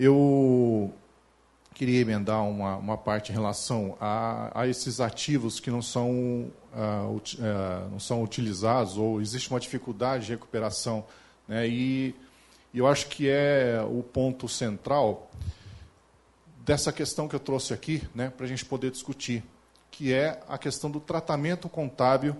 Eu 0.00 0.94
queria 1.74 2.00
emendar 2.00 2.44
uma, 2.44 2.76
uma 2.76 2.96
parte 2.96 3.32
em 3.32 3.34
relação 3.34 3.96
a, 4.00 4.62
a 4.62 4.68
esses 4.68 5.00
ativos 5.00 5.58
que 5.58 5.72
não 5.72 5.82
são, 5.82 6.52
uh, 6.72 7.16
uh, 7.16 7.90
não 7.90 7.98
são 7.98 8.22
utilizados 8.22 8.96
ou 8.96 9.20
existe 9.20 9.50
uma 9.50 9.58
dificuldade 9.58 10.26
de 10.26 10.32
recuperação. 10.32 11.04
Né? 11.48 11.66
E, 11.66 12.14
eu 12.72 12.86
acho 12.86 13.08
que 13.08 13.28
é 13.28 13.84
o 13.90 14.02
ponto 14.04 14.48
central 14.48 15.28
dessa 16.64 16.92
questão 16.92 17.26
que 17.26 17.34
eu 17.34 17.40
trouxe 17.40 17.74
aqui, 17.74 18.06
né, 18.14 18.30
para 18.30 18.44
a 18.46 18.48
gente 18.48 18.64
poder 18.64 18.92
discutir, 18.92 19.42
que 19.90 20.12
é 20.12 20.40
a 20.48 20.56
questão 20.58 20.88
do 20.88 21.00
tratamento 21.00 21.68
contábil 21.68 22.36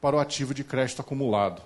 para 0.00 0.16
o 0.16 0.20
ativo 0.20 0.54
de 0.54 0.64
crédito 0.64 1.00
acumulado. 1.00 1.60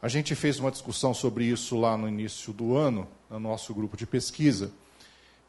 A 0.00 0.08
gente 0.08 0.34
fez 0.34 0.58
uma 0.58 0.70
discussão 0.70 1.12
sobre 1.12 1.44
isso 1.44 1.78
lá 1.78 1.98
no 1.98 2.08
início 2.08 2.52
do 2.52 2.76
ano, 2.76 3.06
no 3.30 3.38
nosso 3.38 3.72
grupo 3.72 3.96
de 3.96 4.06
pesquisa, 4.06 4.72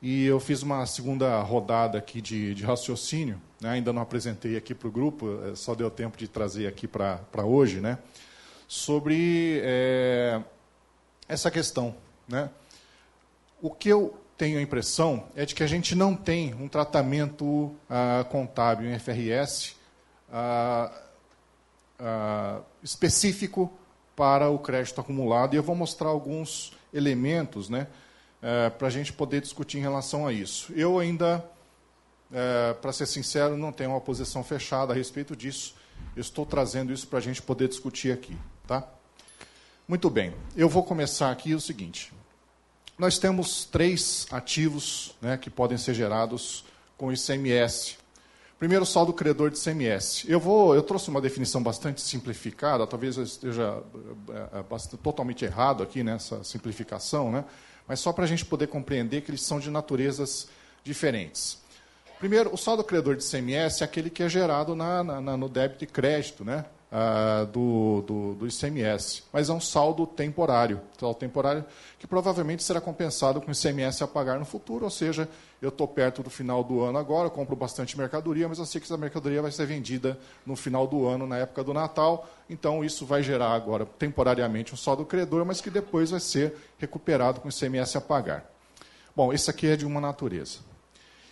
e 0.02 0.26
eu 0.26 0.40
fiz 0.40 0.64
uma 0.64 0.86
segunda 0.86 1.42
rodada 1.42 1.98
aqui 1.98 2.22
de, 2.22 2.56
de 2.56 2.64
raciocínio, 2.64 3.42
né? 3.60 3.70
ainda 3.70 3.92
não 3.92 4.02
apresentei 4.02 4.56
aqui 4.56 4.74
para 4.74 4.88
o 4.88 4.92
grupo, 4.92 5.28
é, 5.44 5.56
só 5.56 5.76
deu 5.76 5.92
tempo 5.92 6.18
de 6.18 6.28
trazer 6.28 6.68
aqui 6.68 6.88
para 6.88 7.20
hoje, 7.44 7.80
né? 7.80 7.98
sobre 8.68 9.62
é, 9.64 10.42
essa 11.28 11.52
questão. 11.52 11.96
Né? 12.28 12.50
O 13.62 13.70
que 13.70 13.90
eu 13.90 14.18
tenho 14.38 14.58
a 14.58 14.62
impressão 14.62 15.26
é 15.36 15.46
de 15.46 15.54
que 15.54 15.62
a 15.62 15.68
gente 15.68 15.94
não 15.94 16.16
tem 16.16 16.56
um 16.56 16.68
tratamento 16.68 17.76
ah, 17.88 18.26
contábil 18.28 18.92
em 18.92 18.98
FRS 18.98 19.76
ah, 20.32 20.92
ah, 22.00 22.62
específico 22.82 23.72
para 24.16 24.50
o 24.50 24.58
crédito 24.58 25.00
acumulado, 25.00 25.54
e 25.54 25.58
eu 25.58 25.64
vou 25.64 25.76
mostrar 25.76 26.08
alguns 26.08 26.74
elementos 26.94 27.70
né, 27.70 27.88
é, 28.42 28.70
para 28.70 28.88
a 28.88 28.92
gente 28.92 29.14
poder 29.14 29.42
discutir 29.42 29.78
em 29.78 29.82
relação 29.82 30.26
a 30.26 30.34
isso. 30.34 30.72
Eu 30.74 31.00
ainda, 31.00 31.44
é, 32.32 32.74
para 32.74 32.92
ser 32.92 33.06
sincero, 33.06 33.58
não 33.58 33.72
tenho 33.72 33.92
uma 33.92 34.02
posição 34.02 34.44
fechada 34.44 34.94
a 34.94 34.96
respeito 34.96 35.36
disso. 35.36 35.76
Eu 36.16 36.22
estou 36.22 36.46
trazendo 36.46 36.92
isso 36.92 37.08
para 37.08 37.20
a 37.20 37.22
gente 37.22 37.42
poder 37.42 37.68
discutir 37.68 38.12
aqui. 38.12 38.38
Tá? 38.68 38.88
Muito 39.88 40.10
bem. 40.10 40.34
Eu 40.56 40.70
vou 40.70 40.84
começar 40.84 41.32
aqui 41.32 41.54
o 41.54 41.62
seguinte. 41.62 42.12
Nós 42.98 43.18
temos 43.18 43.66
três 43.66 44.28
ativos 44.32 45.16
né, 45.22 45.38
que 45.38 45.50
podem 45.50 45.78
ser 45.78 45.94
gerados 45.94 46.64
com 46.98 47.12
ICMS. 47.12 48.01
Primeiro, 48.62 48.86
saldo 48.86 49.12
credor 49.12 49.50
de 49.50 49.58
ICMS. 49.58 50.30
Eu, 50.30 50.40
vou, 50.40 50.76
eu 50.76 50.84
trouxe 50.84 51.10
uma 51.10 51.20
definição 51.20 51.64
bastante 51.64 52.00
simplificada, 52.00 52.86
talvez 52.86 53.18
eu 53.18 53.24
esteja 53.24 53.82
é, 54.30 54.60
é, 54.60 54.62
bastante, 54.62 55.02
totalmente 55.02 55.44
errado 55.44 55.82
aqui 55.82 56.04
nessa 56.04 56.44
simplificação, 56.44 57.32
né? 57.32 57.44
mas 57.88 58.00
só 58.00 58.14
para 58.14 58.24
a 58.24 58.28
gente 58.28 58.46
poder 58.46 58.68
compreender 58.68 59.22
que 59.22 59.32
eles 59.32 59.42
são 59.42 59.60
de 59.60 59.72
naturezas 59.72 60.48
diferentes. 60.84 61.58
Primeiro, 62.20 62.54
o 62.54 62.58
saldo 62.58 62.84
credor 62.84 63.16
de 63.16 63.26
ICMS 63.26 63.82
é 63.82 63.84
aquele 63.84 64.12
que 64.12 64.22
é 64.22 64.30
gerado 64.30 64.76
na, 64.76 65.04
na, 65.04 65.36
no 65.36 65.50
débito 65.50 65.84
e 65.84 65.88
crédito, 65.88 66.46
né? 66.46 66.64
Ah, 66.94 67.48
do, 67.50 68.04
do, 68.06 68.34
do, 68.36 68.48
ICMS, 68.48 69.24
mas 69.32 69.48
é 69.48 69.54
um 69.54 69.62
saldo 69.62 70.06
temporário, 70.06 70.82
saldo 71.00 71.18
temporário 71.18 71.64
que 71.98 72.06
provavelmente 72.06 72.62
será 72.64 72.82
compensado 72.82 73.40
com 73.40 73.50
ICMS 73.50 74.04
a 74.04 74.08
pagar 74.08 74.38
no 74.38 74.44
futuro, 74.44 74.84
ou 74.84 74.92
seja, 74.92 75.30
eu 75.62 75.70
estou 75.70 75.88
perto 75.88 76.24
do 76.24 76.30
final 76.30 76.64
do 76.64 76.82
ano 76.82 76.98
agora, 76.98 77.30
compro 77.30 77.56
bastante 77.56 77.96
mercadoria, 77.96 78.50
mas 78.50 78.58
eu 78.58 78.66
sei 78.66 78.82
que 78.82 78.86
essa 78.86 78.98
mercadoria 78.98 79.42
vai 79.44 79.52
ser 79.52 79.68
vendida 79.68 80.20
no 80.44 80.56
final 80.56 80.88
do 80.88 81.06
ano, 81.06 81.28
na 81.28 81.38
época 81.38 81.64
do 81.64 81.72
Natal, 81.72 82.28
então 82.50 82.84
isso 82.84 83.06
vai 83.06 83.22
gerar 83.22 83.54
agora 83.54 83.86
temporariamente 83.86 84.74
um 84.74 84.78
saldo 84.78 85.06
credor, 85.06 85.46
mas 85.46 85.62
que 85.62 85.70
depois 85.70 86.10
vai 86.10 86.20
ser 86.20 86.56
recuperado 86.80 87.40
com 87.40 87.50
ICMS 87.50 87.96
a 87.96 88.02
pagar. 88.02 88.50
Bom, 89.16 89.32
esse 89.32 89.52
aqui 89.52 89.68
é 89.68 89.76
de 89.76 89.86
uma 89.86 90.02
natureza. 90.02 90.60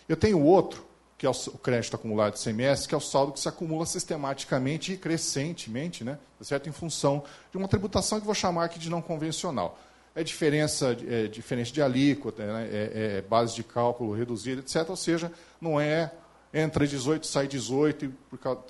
Eu 0.08 0.16
tenho 0.16 0.40
outro, 0.40 0.84
que 1.18 1.26
é 1.26 1.30
o 1.30 1.34
crédito 1.58 1.96
acumulado 1.96 2.34
de 2.34 2.40
CMS, 2.40 2.86
que 2.86 2.94
é 2.94 2.98
o 2.98 3.00
saldo 3.00 3.32
que 3.32 3.40
se 3.40 3.48
acumula 3.48 3.84
sistematicamente 3.84 4.92
e 4.92 4.96
crescentemente, 4.96 6.04
né, 6.04 6.18
tá 6.38 6.44
certo? 6.44 6.68
em 6.68 6.72
função 6.72 7.24
de 7.50 7.58
uma 7.58 7.66
tributação 7.66 8.20
que 8.20 8.26
vou 8.26 8.34
chamar 8.34 8.64
aqui 8.64 8.78
de 8.78 8.88
não 8.88 9.02
convencional. 9.02 9.76
É 10.14 10.24
diferença 10.24 10.96
é 11.08 11.28
de 11.28 11.82
alíquota, 11.82 12.44
né, 12.44 12.68
é, 12.70 12.90
é, 13.18 13.22
base 13.22 13.54
de 13.54 13.62
cálculo 13.62 14.12
reduzida, 14.12 14.60
etc. 14.60 14.88
Ou 14.88 14.96
seja, 14.96 15.32
não 15.60 15.80
é 15.80 16.12
entra 16.52 16.86
18, 16.86 17.26
sai 17.26 17.46
18, 17.46 18.12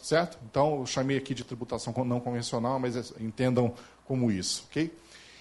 certo? 0.03 0.39
Então, 0.49 0.81
eu 0.81 0.87
chamei 0.87 1.17
aqui 1.17 1.35
de 1.35 1.45
tributação 1.45 1.95
não 2.05 2.21
convencional, 2.21 2.79
mas 2.79 2.97
é, 2.97 3.03
entendam 3.23 3.75
como 4.05 4.31
isso, 4.31 4.67
ok? 4.71 4.95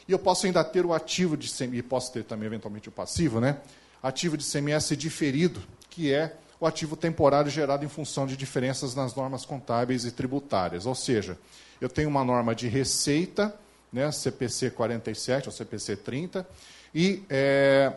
E 0.07 0.11
eu 0.11 0.17
posso 0.17 0.45
ainda 0.45 0.63
ter 0.63 0.85
o 0.85 0.93
ativo 0.93 1.35
de 1.35 1.47
CMS, 1.49 1.79
e 1.79 1.83
posso 1.83 2.11
ter 2.11 2.23
também, 2.23 2.47
eventualmente, 2.47 2.89
o 2.89 2.91
passivo, 2.91 3.39
né? 3.39 3.59
Ativo 4.01 4.37
de 4.37 4.49
CMS 4.49 4.95
diferido, 4.95 5.61
que 5.89 6.13
é 6.13 6.35
o 6.59 6.65
ativo 6.65 6.95
temporário 6.95 7.49
gerado 7.51 7.85
em 7.85 7.89
função 7.89 8.25
de 8.25 8.35
diferenças 8.35 8.95
nas 8.95 9.13
normas 9.15 9.45
contábeis 9.45 10.05
e 10.05 10.11
tributárias. 10.11 10.85
Ou 10.85 10.95
seja, 10.95 11.37
eu 11.79 11.87
tenho 11.87 12.09
uma 12.09 12.23
norma 12.23 12.55
de 12.55 12.67
receita, 12.67 13.53
né, 13.91 14.11
CPC 14.11 14.71
47 14.71 15.47
ou 15.47 15.51
CPC 15.51 15.95
30, 15.97 16.47
e 16.93 17.23
é, 17.29 17.93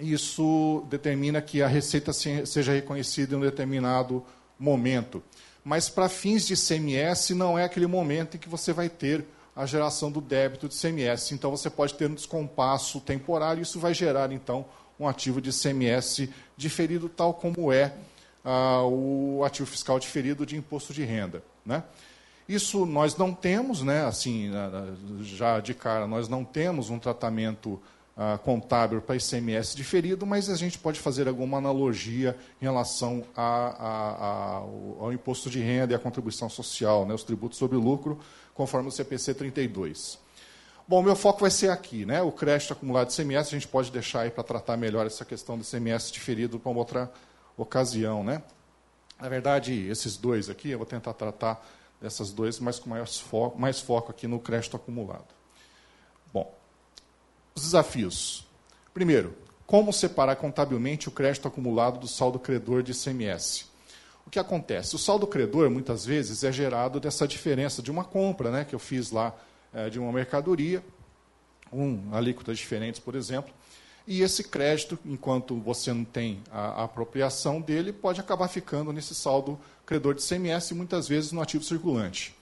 isso 0.00 0.84
determina 0.88 1.40
que 1.40 1.62
a 1.62 1.66
receita 1.66 2.12
seja 2.12 2.72
reconhecida 2.72 3.34
em 3.34 3.38
um 3.38 3.40
determinado 3.40 4.24
momento. 4.58 5.22
Mas 5.64 5.88
para 5.88 6.08
fins 6.08 6.46
de 6.46 6.56
CMS, 6.56 7.30
não 7.30 7.58
é 7.58 7.64
aquele 7.64 7.86
momento 7.86 8.36
em 8.36 8.40
que 8.40 8.48
você 8.48 8.72
vai 8.72 8.88
ter 8.88 9.24
a 9.54 9.66
geração 9.66 10.10
do 10.10 10.20
débito 10.20 10.68
de 10.68 10.74
CMS. 10.74 11.32
Então, 11.32 11.50
você 11.50 11.68
pode 11.68 11.94
ter 11.94 12.10
um 12.10 12.14
descompasso 12.14 13.00
temporário, 13.00 13.62
isso 13.62 13.78
vai 13.78 13.92
gerar, 13.92 14.32
então, 14.32 14.64
um 14.98 15.06
ativo 15.06 15.40
de 15.40 15.50
CMS 15.52 16.28
diferido, 16.56 17.08
tal 17.08 17.34
como 17.34 17.72
é 17.72 17.92
ah, 18.44 18.82
o 18.84 19.42
ativo 19.44 19.68
fiscal 19.68 19.98
diferido 19.98 20.46
de 20.46 20.56
imposto 20.56 20.92
de 20.92 21.04
renda. 21.04 21.42
Né? 21.64 21.82
Isso 22.48 22.84
nós 22.84 23.16
não 23.16 23.32
temos, 23.32 23.82
né, 23.82 24.04
assim, 24.04 24.50
já 25.22 25.60
de 25.60 25.74
cara, 25.74 26.06
nós 26.06 26.28
não 26.28 26.44
temos 26.44 26.90
um 26.90 26.98
tratamento 26.98 27.80
ah, 28.16 28.38
contábil 28.44 29.00
para 29.00 29.16
ICMS 29.16 29.74
diferido, 29.74 30.26
mas 30.26 30.50
a 30.50 30.54
gente 30.54 30.78
pode 30.78 31.00
fazer 31.00 31.28
alguma 31.28 31.56
analogia 31.56 32.36
em 32.60 32.64
relação 32.64 33.24
a, 33.34 33.42
a, 33.42 34.10
a, 34.10 34.56
ao 35.00 35.12
imposto 35.12 35.48
de 35.48 35.60
renda 35.60 35.92
e 35.92 35.96
à 35.96 35.98
contribuição 35.98 36.50
social, 36.50 37.06
né, 37.06 37.14
os 37.14 37.22
tributos 37.22 37.58
sobre 37.58 37.78
lucro, 37.78 38.18
conforme 38.54 38.88
o 38.88 38.92
CPC 38.92 39.32
32. 39.34 40.18
Bom, 40.86 41.00
meu 41.00 41.16
foco 41.16 41.40
vai 41.40 41.50
ser 41.50 41.70
aqui, 41.70 42.04
né? 42.04 42.20
O 42.20 42.32
crédito 42.32 42.72
acumulado 42.72 43.08
de 43.08 43.14
CMS, 43.14 43.48
a 43.48 43.50
gente 43.52 43.68
pode 43.68 43.90
deixar 43.90 44.22
aí 44.22 44.30
para 44.30 44.42
tratar 44.42 44.76
melhor 44.76 45.06
essa 45.06 45.24
questão 45.24 45.56
do 45.56 45.64
CMS 45.64 46.12
diferido 46.12 46.58
para 46.58 46.70
uma 46.70 46.80
outra 46.80 47.10
ocasião, 47.56 48.22
né? 48.22 48.42
Na 49.18 49.28
verdade, 49.28 49.86
esses 49.88 50.16
dois 50.16 50.50
aqui, 50.50 50.70
eu 50.70 50.78
vou 50.78 50.86
tentar 50.86 51.14
tratar 51.14 51.64
dessas 52.02 52.32
duas, 52.32 52.58
mas 52.58 52.78
com 52.78 52.90
mais 52.90 53.18
foco, 53.18 53.58
mais 53.58 53.80
foco 53.80 54.10
aqui 54.10 54.26
no 54.26 54.40
crédito 54.40 54.76
acumulado. 54.76 55.28
Bom, 56.32 56.52
os 57.54 57.62
desafios. 57.62 58.46
Primeiro, 58.92 59.34
como 59.66 59.92
separar 59.92 60.36
contabilmente 60.36 61.08
o 61.08 61.12
crédito 61.12 61.46
acumulado 61.46 62.00
do 62.00 62.08
saldo 62.08 62.38
credor 62.38 62.82
de 62.82 62.92
ICMS? 62.92 63.66
O 64.26 64.30
que 64.30 64.38
acontece? 64.38 64.94
O 64.94 64.98
saldo 64.98 65.26
credor, 65.26 65.70
muitas 65.70 66.04
vezes, 66.04 66.44
é 66.44 66.52
gerado 66.52 67.00
dessa 67.00 67.26
diferença 67.26 67.80
de 67.80 67.90
uma 67.90 68.04
compra 68.04 68.50
né, 68.50 68.64
que 68.64 68.74
eu 68.74 68.78
fiz 68.78 69.10
lá 69.10 69.34
é, 69.72 69.88
de 69.88 69.98
uma 69.98 70.12
mercadoria, 70.12 70.84
um 71.72 72.14
alíquotas 72.14 72.58
diferentes, 72.58 73.00
por 73.00 73.14
exemplo, 73.14 73.52
e 74.06 74.22
esse 74.22 74.44
crédito, 74.44 74.98
enquanto 75.04 75.56
você 75.56 75.92
não 75.92 76.04
tem 76.04 76.42
a, 76.50 76.80
a, 76.80 76.84
apropriação 76.84 77.60
dele, 77.60 77.92
pode 77.92 78.20
acabar 78.20 78.48
ficando 78.48 78.92
nesse 78.92 79.14
saldo 79.14 79.58
credor 79.92 80.14
de 80.14 80.22
CMS, 80.22 80.72
muitas 80.72 81.06
vezes 81.06 81.32
no 81.32 81.42
ativo 81.42 81.62
circulante. 81.62 82.34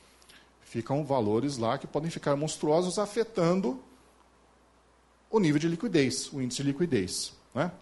Ficam 0.62 1.04
valores 1.04 1.56
lá 1.58 1.76
que 1.78 1.86
podem 1.86 2.08
ficar 2.08 2.36
monstruosos, 2.36 2.96
afetando 2.96 3.82
o 5.28 5.40
nível 5.40 5.58
de 5.58 5.66
liquidez, 5.66 6.32
o 6.32 6.40
índice 6.40 6.62
de 6.62 6.68
liquidez. 6.70 7.32
Né? 7.52 7.72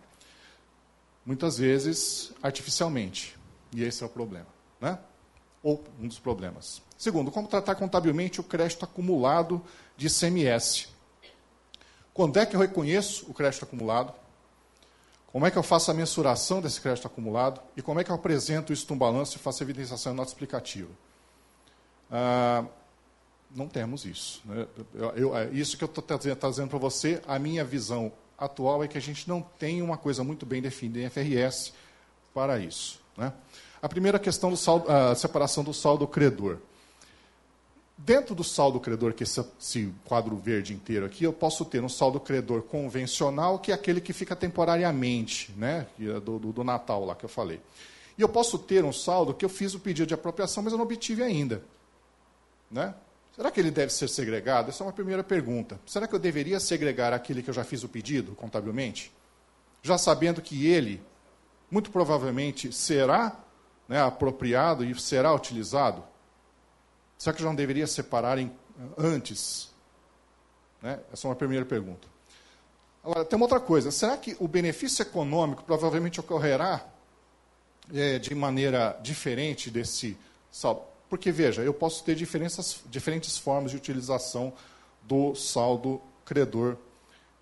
Muitas 1.25 1.59
vezes 1.59 2.33
artificialmente. 2.43 3.37
E 3.71 3.83
esse 3.83 4.03
é 4.03 4.07
o 4.07 4.09
problema. 4.09 4.47
Né? 4.81 4.99
Ou 5.63 5.85
um 6.01 6.09
dos 6.09 6.19
problemas. 6.19 6.81
Segundo, 6.97 7.31
como 7.31 7.47
tratar 7.47 7.75
contabilmente 7.75 8.41
o 8.41 8.45
crédito 8.45 8.87
acumulado 8.87 9.63
de 9.99 10.07
ICMS? 10.07 10.89
Quando 12.15 12.39
é 12.39 12.47
que 12.47 12.57
eu 12.57 12.61
reconheço 12.61 13.27
o 13.29 13.35
crédito 13.35 13.67
acumulado? 13.67 14.15
Como 15.39 15.47
é 15.47 15.53
que 15.53 15.57
eu 15.57 15.63
faço 15.63 15.89
a 15.89 15.95
mensuração 15.95 16.61
desse 16.61 16.81
crédito 16.81 17.07
acumulado? 17.07 17.61
E 17.77 17.81
como 17.81 18.01
é 18.01 18.03
que 18.03 18.11
eu 18.11 18.15
apresento 18.17 18.73
isso 18.73 18.85
no 18.91 18.97
balanço 18.97 19.37
e 19.37 19.39
faço 19.39 19.63
a 19.63 19.65
evidenciação 19.65 20.13
em 20.13 20.17
nota 20.17 20.31
explicativa? 20.31 20.89
Ah, 22.11 22.65
não 23.55 23.69
temos 23.69 24.05
isso. 24.05 24.43
Né? 24.45 24.67
Eu, 24.93 25.11
eu, 25.11 25.37
é 25.37 25.49
isso 25.51 25.79
que 25.79 25.85
eu 25.85 25.87
estou 25.87 26.03
trazendo 26.03 26.69
para 26.69 26.79
você, 26.81 27.23
a 27.25 27.39
minha 27.39 27.65
visão 27.65 28.11
atual 28.37 28.83
é 28.83 28.89
que 28.89 28.99
a 28.99 29.01
gente 29.01 29.29
não 29.29 29.41
tem 29.41 29.81
uma 29.81 29.97
coisa 29.97 30.25
muito 30.25 30.45
bem 30.45 30.61
definida 30.61 30.99
em 30.99 31.09
FRS 31.09 31.73
para 32.35 32.59
isso. 32.59 33.01
Né? 33.17 33.33
A 33.81 33.89
primeira 33.89 34.19
questão, 34.19 34.51
do 34.51 34.57
saldo, 34.57 34.91
a 34.91 35.15
separação 35.15 35.63
do 35.63 35.73
saldo 35.73 36.05
credor. 36.09 36.59
Dentro 38.01 38.33
do 38.33 38.45
saldo 38.45 38.79
credor, 38.79 39.13
que 39.13 39.25
é 39.25 39.27
esse, 39.27 39.45
esse 39.61 39.93
quadro 40.05 40.37
verde 40.37 40.73
inteiro 40.73 41.05
aqui, 41.05 41.25
eu 41.25 41.33
posso 41.33 41.65
ter 41.65 41.83
um 41.83 41.89
saldo 41.89 42.21
credor 42.21 42.63
convencional, 42.63 43.59
que 43.59 43.73
é 43.73 43.75
aquele 43.75 44.01
que 44.01 44.13
fica 44.13 44.37
temporariamente, 44.37 45.53
né? 45.57 45.89
É 46.01 46.21
do, 46.21 46.39
do, 46.39 46.53
do 46.53 46.65
Natal 46.65 47.05
lá 47.05 47.17
que 47.17 47.25
eu 47.25 47.29
falei. 47.29 47.61
E 48.17 48.23
eu 48.23 48.29
posso 48.29 48.57
ter 48.57 48.85
um 48.85 48.93
saldo 48.93 49.35
que 49.35 49.45
eu 49.45 49.49
fiz 49.49 49.75
o 49.75 49.81
pedido 49.81 50.07
de 50.07 50.15
apropriação, 50.15 50.63
mas 50.63 50.73
eu 50.73 50.77
não 50.77 50.85
obtive 50.85 51.25
ainda. 51.25 51.63
Né? 52.71 52.95
Será 53.35 53.51
que 53.51 53.61
ele 53.61 53.71
deve 53.71 53.93
ser 53.93 54.09
segregado? 54.09 54.69
Essa 54.69 54.83
é 54.83 54.87
uma 54.87 54.93
primeira 54.93 55.23
pergunta. 55.23 55.79
Será 55.87 56.09
que 56.09 56.15
eu 56.15 56.19
deveria 56.19 56.59
segregar 56.59 57.13
aquele 57.13 57.43
que 57.43 57.51
eu 57.51 57.55
já 57.55 57.63
fiz 57.63 57.85
o 57.85 57.89
pedido 57.89 58.33
contabilmente? 58.35 59.13
Já 59.83 59.97
sabendo 59.97 60.43
que 60.43 60.67
ele, 60.67 61.01
muito 61.71 61.91
provavelmente, 61.91 62.73
será 62.73 63.39
né, 63.89 64.01
apropriado 64.03 64.85
e 64.85 65.01
será 65.01 65.33
utilizado? 65.33 66.03
Será 67.19 67.35
que 67.35 67.43
eu 67.43 67.47
não 67.47 67.55
deveria 67.55 67.87
separar 67.87 68.39
em, 68.39 68.51
antes? 68.97 69.69
Né? 70.81 71.01
Essa 71.13 71.27
é 71.27 71.31
uma 71.31 71.37
primeira 71.37 71.67
pergunta. 71.67 72.07
Agora, 73.03 73.25
tem 73.25 73.37
uma 73.37 73.47
outra 73.47 73.59
coisa. 73.59 73.91
Será 73.91 74.17
que 74.17 74.37
o 74.39 74.47
benefício 74.47 75.03
econômico 75.03 75.65
provavelmente 75.65 76.21
ocorrerá 76.21 76.87
é, 77.93 78.19
de 78.19 78.35
maneira 78.35 78.99
diferente 79.03 79.71
desse 79.71 80.17
saldo? 80.51 80.83
Porque, 81.09 81.33
veja, 81.33 81.63
eu 81.63 81.75
posso 81.75 82.05
ter 82.05 82.15
diferentes, 82.15 82.81
diferentes 82.87 83.37
formas 83.37 83.73
de 83.73 83.77
utilização 83.77 84.53
do 85.03 85.35
saldo 85.35 86.01
credor 86.25 86.77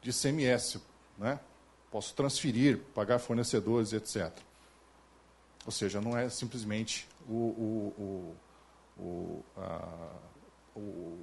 de 0.00 0.12
CMS. 0.12 0.78
Né? 1.18 1.38
Posso 1.90 2.14
transferir, 2.14 2.78
pagar 2.94 3.18
fornecedores, 3.18 3.92
etc. 3.92 4.30
Ou 5.66 5.72
seja, 5.72 6.00
não 6.00 6.16
é 6.16 6.28
simplesmente 6.28 7.08
o, 7.28 7.32
o, 7.32 7.94
o 7.98 8.36
o, 8.96 9.42
a, 9.56 9.88
o, 10.74 11.18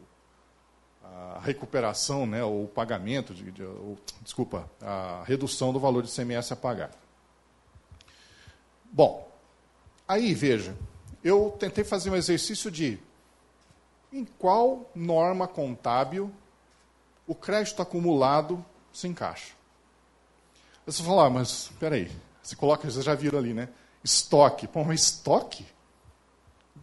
a, 1.04 1.40
recuperação, 1.44 2.26
né, 2.26 2.44
ou 2.44 2.66
o 2.66 2.68
pagamento, 2.68 3.34
de, 3.34 3.52
de 3.52 3.64
ou, 3.64 3.98
desculpa, 4.22 4.70
a 4.82 5.24
redução 5.26 5.74
do 5.74 5.80
valor 5.80 6.04
de 6.04 6.12
CMS 6.12 6.52
a 6.52 6.56
pagar. 6.56 6.92
Bom, 8.92 9.30
aí 10.08 10.34
veja, 10.34 10.76
eu 11.24 11.56
tentei 11.58 11.84
fazer 11.84 12.10
um 12.10 12.16
exercício 12.16 12.70
de 12.70 13.00
em 14.12 14.24
qual 14.24 14.92
norma 14.94 15.48
contábil 15.48 16.32
o 17.26 17.34
crédito 17.34 17.82
acumulado 17.82 18.64
se 18.92 19.08
encaixa. 19.08 19.54
Você 20.86 21.02
fala, 21.02 21.26
ah, 21.26 21.30
mas 21.30 21.70
espera 21.72 21.96
aí, 21.96 22.12
você 22.42 22.56
coloca, 22.56 22.90
vocês 22.90 23.06
já 23.06 23.16
viram 23.16 23.40
ali, 23.40 23.54
né? 23.54 23.70
Estoque. 24.04 24.68
Pô, 24.68 24.84
mas 24.84 25.04
estoque? 25.04 25.66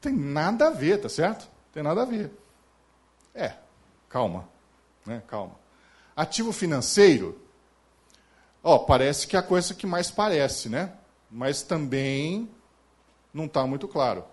Tem 0.01 0.13
nada 0.13 0.69
a 0.69 0.71
ver, 0.71 1.01
tá 1.01 1.09
certo? 1.09 1.49
Tem 1.73 1.83
nada 1.83 2.03
a 2.03 2.05
ver. 2.05 2.31
É, 3.35 3.55
calma, 4.09 4.49
né? 5.07 5.23
Calma. 5.27 5.55
Ativo 6.17 6.53
financeiro, 6.53 7.41
ó, 8.63 8.79
parece 8.79 9.27
que 9.27 9.37
é 9.37 9.39
a 9.39 9.43
coisa 9.43 9.75
que 9.75 9.87
mais 9.87 10.11
parece, 10.11 10.69
né? 10.69 10.93
Mas 11.31 11.63
também 11.63 12.51
não 13.33 13.45
está 13.45 13.67
muito 13.67 13.87
claro. 13.87 14.25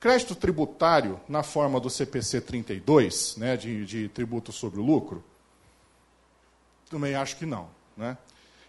Crédito 0.00 0.34
tributário 0.34 1.20
na 1.28 1.44
forma 1.44 1.78
do 1.78 1.88
CPC 1.88 2.40
32, 2.40 3.36
né, 3.36 3.56
de, 3.56 3.86
de 3.86 4.08
tributo 4.08 4.50
sobre 4.50 4.80
o 4.80 4.82
lucro, 4.82 5.22
também 6.90 7.14
acho 7.14 7.36
que 7.36 7.46
não. 7.46 7.68
Né? 7.96 8.18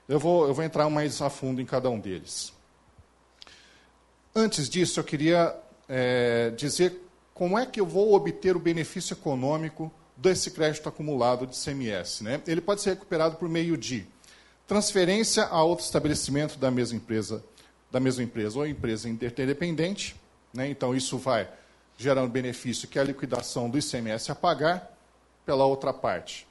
Eu, 0.08 0.20
vou, 0.20 0.48
eu 0.48 0.54
vou 0.54 0.64
entrar 0.64 0.88
mais 0.90 1.22
a 1.22 1.30
fundo 1.32 1.60
em 1.60 1.66
cada 1.66 1.90
um 1.90 2.00
deles. 2.00 2.54
Antes 4.36 4.70
disso, 4.70 5.00
eu 5.00 5.04
queria 5.04 5.56
é, 5.88 6.52
dizer 6.52 7.02
como 7.34 7.58
é 7.58 7.66
que 7.66 7.80
eu 7.80 7.86
vou 7.86 8.14
obter 8.14 8.56
o 8.56 8.60
benefício 8.60 9.14
econômico 9.14 9.92
desse 10.16 10.52
crédito 10.52 10.88
acumulado 10.88 11.48
de 11.48 11.58
CMS. 11.58 12.22
Né? 12.22 12.42
Ele 12.48 12.62
pode 12.62 12.82
ser 12.82 12.92
recuperado 12.92 13.36
por 13.36 13.50
meio 13.50 13.76
de 13.76 14.08
transferência 14.68 15.46
a 15.46 15.64
outro 15.64 15.84
estabelecimento 15.84 16.58
da 16.58 16.72
mesma 16.72 16.98
empresa, 16.98 17.44
da 17.92 18.00
mesma 18.00 18.24
empresa 18.24 18.58
ou 18.58 18.68
empresa 18.68 19.10
interdependente. 19.10 20.16
Né? 20.54 20.70
Então, 20.70 20.96
isso 20.96 21.18
vai 21.18 21.50
gerando 21.98 22.30
benefício 22.30 22.88
que 22.88 22.98
é 22.98 23.02
a 23.02 23.06
liquidação 23.06 23.70
do 23.70 23.78
ICMS 23.78 24.32
a 24.32 24.36
pagar 24.36 24.92
pela 25.46 25.66
outra 25.66 25.92
parte. 25.92 26.48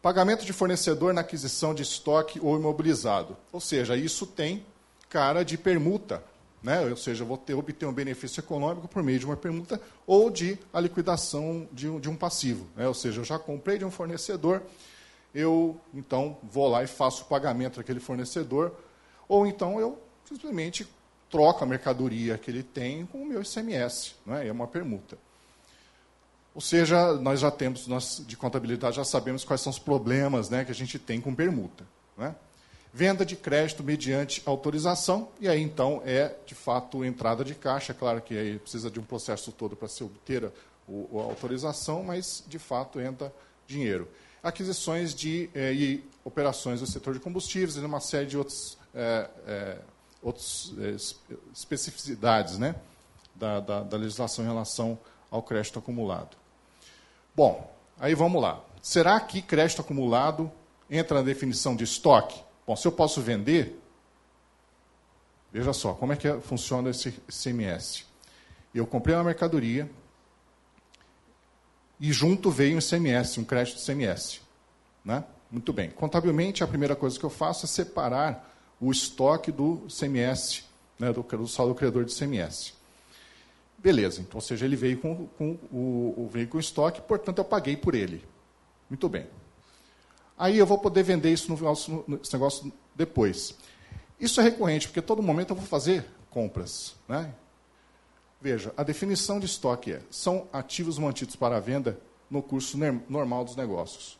Pagamento 0.00 0.44
de 0.44 0.52
fornecedor 0.52 1.12
na 1.12 1.22
aquisição 1.22 1.74
de 1.74 1.82
estoque 1.82 2.38
ou 2.40 2.56
imobilizado. 2.56 3.36
Ou 3.52 3.60
seja, 3.60 3.96
isso 3.96 4.26
tem 4.26 4.64
cara 5.08 5.44
de 5.44 5.58
permuta 5.58 6.22
né? 6.66 6.80
ou 6.80 6.96
seja, 6.96 7.22
eu 7.22 7.28
vou 7.28 7.38
ter, 7.38 7.54
obter 7.54 7.86
um 7.86 7.92
benefício 7.92 8.40
econômico 8.40 8.88
por 8.88 9.00
meio 9.00 9.20
de 9.20 9.24
uma 9.24 9.36
permuta 9.36 9.80
ou 10.04 10.28
de 10.28 10.58
a 10.72 10.80
liquidação 10.80 11.68
de 11.70 11.88
um, 11.88 12.00
de 12.00 12.10
um 12.10 12.16
passivo. 12.16 12.66
Né? 12.74 12.88
Ou 12.88 12.92
seja, 12.92 13.20
eu 13.20 13.24
já 13.24 13.38
comprei 13.38 13.78
de 13.78 13.84
um 13.84 13.90
fornecedor, 13.90 14.60
eu 15.32 15.80
então 15.94 16.36
vou 16.42 16.66
lá 16.66 16.82
e 16.82 16.88
faço 16.88 17.22
o 17.22 17.26
pagamento 17.26 17.76
daquele 17.76 18.00
fornecedor, 18.00 18.72
ou 19.28 19.46
então 19.46 19.78
eu 19.78 19.96
simplesmente 20.28 20.88
troco 21.30 21.62
a 21.62 21.66
mercadoria 21.68 22.36
que 22.36 22.50
ele 22.50 22.64
tem 22.64 23.06
com 23.06 23.22
o 23.22 23.26
meu 23.26 23.42
ICMS, 23.42 24.16
né? 24.26 24.48
é 24.48 24.50
uma 24.50 24.66
permuta. 24.66 25.16
Ou 26.52 26.60
seja, 26.60 27.12
nós 27.12 27.38
já 27.38 27.50
temos, 27.52 27.86
nós 27.86 28.24
de 28.26 28.36
contabilidade 28.36 28.96
já 28.96 29.04
sabemos 29.04 29.44
quais 29.44 29.60
são 29.60 29.70
os 29.70 29.78
problemas 29.78 30.50
né, 30.50 30.64
que 30.64 30.72
a 30.72 30.74
gente 30.74 30.98
tem 30.98 31.20
com 31.20 31.32
permuta. 31.32 31.86
Né? 32.18 32.34
Venda 32.96 33.26
de 33.26 33.36
crédito 33.36 33.84
mediante 33.84 34.42
autorização, 34.46 35.28
e 35.38 35.46
aí 35.46 35.60
então 35.60 36.00
é, 36.06 36.34
de 36.46 36.54
fato, 36.54 37.04
entrada 37.04 37.44
de 37.44 37.54
caixa. 37.54 37.92
Claro 37.92 38.22
que 38.22 38.34
aí 38.38 38.58
precisa 38.58 38.90
de 38.90 38.98
um 38.98 39.02
processo 39.02 39.52
todo 39.52 39.76
para 39.76 39.86
se 39.86 40.02
obter 40.02 40.46
a, 40.46 40.48
a, 40.48 41.22
autorização, 41.24 42.02
mas, 42.02 42.42
de 42.48 42.58
fato, 42.58 42.98
entra 42.98 43.30
dinheiro. 43.66 44.08
Aquisições 44.42 45.14
de, 45.14 45.50
eh, 45.54 45.74
e 45.74 46.04
operações 46.24 46.80
do 46.80 46.86
setor 46.86 47.12
de 47.12 47.20
combustíveis 47.20 47.76
e 47.76 47.80
uma 47.80 48.00
série 48.00 48.24
de 48.24 48.38
outros, 48.38 48.78
é, 48.94 49.28
é, 49.46 49.78
especificidades 51.52 52.56
né, 52.56 52.76
da, 53.34 53.60
da, 53.60 53.82
da 53.82 53.96
legislação 53.98 54.42
em 54.42 54.48
relação 54.48 54.98
ao 55.30 55.42
crédito 55.42 55.78
acumulado. 55.78 56.34
Bom, 57.34 57.70
aí 58.00 58.14
vamos 58.14 58.40
lá. 58.40 58.64
Será 58.80 59.20
que 59.20 59.42
crédito 59.42 59.82
acumulado 59.82 60.50
entra 60.90 61.18
na 61.18 61.22
definição 61.22 61.76
de 61.76 61.84
estoque? 61.84 62.45
Bom, 62.66 62.74
se 62.74 62.86
eu 62.86 62.92
posso 62.92 63.20
vender, 63.20 63.78
veja 65.52 65.72
só, 65.72 65.94
como 65.94 66.12
é 66.12 66.16
que 66.16 66.40
funciona 66.40 66.90
esse 66.90 67.12
CMS? 67.28 68.04
Eu 68.74 68.86
comprei 68.86 69.14
uma 69.14 69.24
mercadoria 69.24 69.88
e 72.00 72.12
junto 72.12 72.50
veio 72.50 72.76
um 72.76 72.80
CMS, 72.80 73.38
um 73.38 73.44
crédito 73.44 73.80
CMS. 73.80 74.40
Né? 75.04 75.24
Muito 75.50 75.72
bem. 75.72 75.90
Contabilmente, 75.90 76.64
a 76.64 76.66
primeira 76.66 76.96
coisa 76.96 77.18
que 77.18 77.24
eu 77.24 77.30
faço 77.30 77.66
é 77.66 77.68
separar 77.68 78.52
o 78.80 78.90
estoque 78.90 79.52
do 79.52 79.86
CMS, 79.88 80.64
né, 80.98 81.12
do, 81.12 81.22
do 81.22 81.46
saldo 81.46 81.74
credor 81.74 82.04
de 82.04 82.14
CMS. 82.14 82.74
Beleza, 83.78 84.20
então, 84.20 84.38
ou 84.38 84.40
seja, 84.40 84.64
ele 84.64 84.76
veio 84.76 84.98
com, 84.98 85.26
com 85.38 85.50
o, 85.70 86.14
o 86.16 86.28
veículo 86.30 86.60
estoque, 86.60 87.00
portanto, 87.00 87.38
eu 87.38 87.44
paguei 87.44 87.76
por 87.76 87.94
ele. 87.94 88.24
Muito 88.90 89.08
bem. 89.08 89.26
Aí 90.38 90.58
eu 90.58 90.66
vou 90.66 90.78
poder 90.78 91.02
vender 91.02 91.32
isso 91.32 91.50
no, 91.50 92.20
negócio 92.32 92.72
depois. 92.94 93.54
Isso 94.20 94.40
é 94.40 94.44
recorrente, 94.44 94.88
porque 94.88 95.02
todo 95.02 95.22
momento 95.22 95.50
eu 95.50 95.56
vou 95.56 95.66
fazer 95.66 96.06
compras. 96.30 96.94
Né? 97.08 97.32
Veja, 98.40 98.72
a 98.76 98.82
definição 98.82 99.40
de 99.40 99.46
estoque 99.46 99.92
é: 99.92 100.02
são 100.10 100.46
ativos 100.52 100.98
mantidos 100.98 101.36
para 101.36 101.58
venda 101.58 101.98
no 102.30 102.42
curso 102.42 102.78
normal 103.08 103.44
dos 103.44 103.56
negócios. 103.56 104.18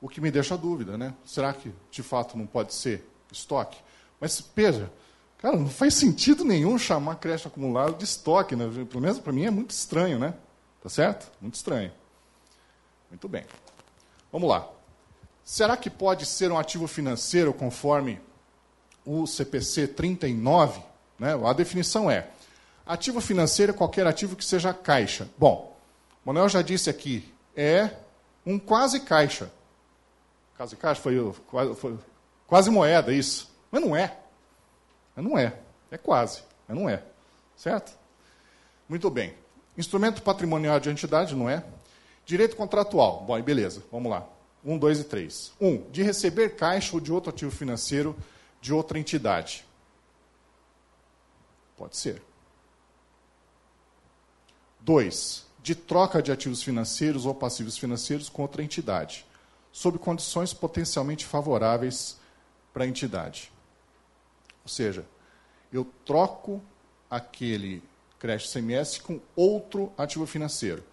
O 0.00 0.08
que 0.08 0.20
me 0.20 0.30
deixa 0.30 0.54
a 0.54 0.56
dúvida, 0.56 0.96
né? 0.96 1.14
Será 1.26 1.52
que 1.52 1.72
de 1.90 2.02
fato 2.02 2.38
não 2.38 2.46
pode 2.46 2.72
ser 2.72 3.06
estoque? 3.30 3.78
Mas 4.18 4.42
veja, 4.56 4.90
cara, 5.36 5.56
não 5.56 5.68
faz 5.68 5.94
sentido 5.94 6.42
nenhum 6.42 6.78
chamar 6.78 7.16
crédito 7.16 7.48
acumulado 7.48 7.98
de 7.98 8.04
estoque, 8.04 8.56
né? 8.56 8.64
Pelo 8.88 9.02
menos 9.02 9.18
para 9.18 9.32
mim 9.32 9.44
é 9.44 9.50
muito 9.50 9.72
estranho, 9.72 10.18
né? 10.18 10.34
Tá 10.82 10.88
certo? 10.88 11.30
Muito 11.40 11.56
estranho. 11.56 11.92
Muito 13.10 13.28
bem. 13.28 13.44
Vamos 14.32 14.48
lá. 14.48 14.68
Será 15.44 15.76
que 15.76 15.90
pode 15.90 16.26
ser 16.26 16.52
um 16.52 16.58
ativo 16.58 16.86
financeiro 16.86 17.52
conforme 17.52 18.20
o 19.04 19.26
CPC 19.26 19.88
39? 19.88 20.82
Né? 21.18 21.32
A 21.44 21.52
definição 21.52 22.10
é: 22.10 22.28
ativo 22.86 23.20
financeiro 23.20 23.72
é 23.72 23.74
qualquer 23.74 24.06
ativo 24.06 24.36
que 24.36 24.44
seja 24.44 24.72
caixa. 24.72 25.28
Bom, 25.36 25.76
Manuel 26.24 26.48
já 26.48 26.62
disse 26.62 26.88
aqui, 26.88 27.32
é 27.56 27.90
um 28.46 28.58
quase 28.58 29.00
caixa. 29.00 29.50
Quase 30.56 30.76
caixa 30.76 31.00
foi, 31.00 31.32
foi 31.74 31.98
quase 32.46 32.70
moeda, 32.70 33.12
isso. 33.12 33.50
Mas 33.70 33.82
não 33.82 33.96
é. 33.96 34.16
Não 35.16 35.38
é. 35.38 35.54
É 35.90 35.98
quase, 35.98 36.42
mas 36.68 36.78
não 36.78 36.88
é. 36.88 37.02
Certo? 37.56 37.92
Muito 38.88 39.10
bem. 39.10 39.34
Instrumento 39.76 40.22
patrimonial 40.22 40.78
de 40.78 40.90
entidade, 40.90 41.34
não 41.34 41.48
é? 41.48 41.64
Direito 42.30 42.54
contratual. 42.54 43.24
Bom, 43.26 43.42
beleza, 43.42 43.82
vamos 43.90 44.08
lá. 44.08 44.24
Um, 44.64 44.78
dois 44.78 45.00
e 45.00 45.04
três. 45.04 45.52
Um, 45.60 45.90
de 45.90 46.00
receber 46.00 46.54
caixa 46.54 46.94
ou 46.94 47.00
de 47.00 47.12
outro 47.12 47.30
ativo 47.30 47.50
financeiro 47.50 48.16
de 48.60 48.72
outra 48.72 49.00
entidade. 49.00 49.66
Pode 51.76 51.96
ser. 51.96 52.22
Dois, 54.78 55.44
de 55.60 55.74
troca 55.74 56.22
de 56.22 56.30
ativos 56.30 56.62
financeiros 56.62 57.26
ou 57.26 57.34
passivos 57.34 57.76
financeiros 57.76 58.28
com 58.28 58.42
outra 58.42 58.62
entidade, 58.62 59.26
sob 59.72 59.98
condições 59.98 60.54
potencialmente 60.54 61.26
favoráveis 61.26 62.16
para 62.72 62.84
a 62.84 62.86
entidade. 62.86 63.50
Ou 64.62 64.68
seja, 64.68 65.04
eu 65.72 65.84
troco 66.04 66.62
aquele 67.10 67.82
crédito 68.20 68.52
CMS 68.52 68.98
com 68.98 69.20
outro 69.34 69.92
ativo 69.98 70.26
financeiro. 70.28 70.89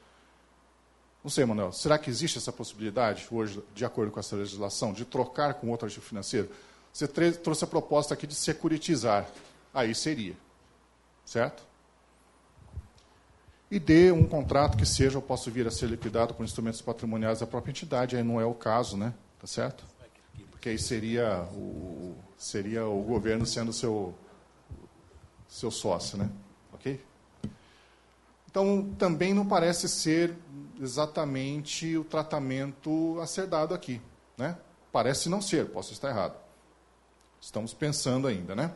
Não 1.28 1.30
sei, 1.30 1.44
Manuel, 1.44 1.74
será 1.74 1.98
que 1.98 2.10
existe 2.10 2.38
essa 2.38 2.54
possibilidade 2.54 3.28
hoje, 3.30 3.62
de 3.76 3.84
acordo 3.84 4.14
com 4.14 4.18
essa 4.18 4.34
legislação, 4.34 4.94
de 4.94 5.04
trocar 5.04 5.56
com 5.56 5.70
outro 5.70 5.86
ativo 5.86 6.06
financeiro? 6.06 6.50
Você 6.94 7.06
trouxe 7.06 7.66
a 7.66 7.68
proposta 7.68 8.14
aqui 8.14 8.26
de 8.26 8.34
securitizar. 8.34 9.30
Aí 9.74 9.94
seria. 9.94 10.38
Certo? 11.26 11.66
E 13.70 13.78
dê 13.78 14.10
um 14.10 14.26
contrato 14.26 14.78
que 14.78 14.86
seja, 14.86 15.18
eu 15.18 15.22
posso 15.22 15.52
vir 15.52 15.68
a 15.68 15.70
ser 15.70 15.88
liquidado 15.88 16.34
por 16.34 16.46
instrumentos 16.46 16.82
patrimoniais 16.82 17.40
da 17.40 17.46
própria 17.46 17.72
entidade. 17.72 18.16
Aí 18.16 18.24
não 18.24 18.40
é 18.40 18.46
o 18.46 18.54
caso, 18.54 18.96
né? 18.96 19.14
Tá 19.38 19.48
certo? 19.48 19.84
Porque 20.50 20.70
aí 20.70 20.80
seria 20.80 21.42
o, 21.52 22.16
seria 22.38 22.88
o 22.88 23.04
governo 23.04 23.46
sendo 23.46 23.74
seu, 23.74 24.16
seu 25.46 25.72
sócio, 25.72 26.18
né? 26.18 26.30
Ok? 26.72 27.02
Então, 28.50 28.90
também 28.98 29.34
não 29.34 29.46
parece 29.46 29.88
ser 29.88 30.36
exatamente 30.82 31.98
o 31.98 32.04
tratamento 32.04 33.20
a 33.22 33.28
ser 33.28 33.48
dado 33.48 33.74
aqui. 33.74 34.02
Né? 34.38 34.58
Parece 34.92 35.30
não 35.30 35.42
ser, 35.42 35.68
posso 35.68 35.94
estar 35.94 36.10
errado. 36.10 36.36
Estamos 37.40 37.74
pensando 37.74 38.28
ainda, 38.28 38.56
né? 38.56 38.72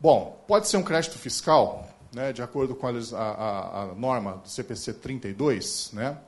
Bom, 0.00 0.42
pode 0.46 0.68
ser 0.68 0.76
um 0.76 0.82
crédito 0.82 1.18
fiscal, 1.18 1.88
né, 2.12 2.32
de 2.32 2.42
acordo 2.42 2.74
com 2.74 2.86
a, 2.86 2.92
a, 3.16 3.82
a 3.82 3.94
norma 3.94 4.36
do 4.36 4.48
CPC 4.48 4.94
32, 4.94 5.90
né? 5.92 6.18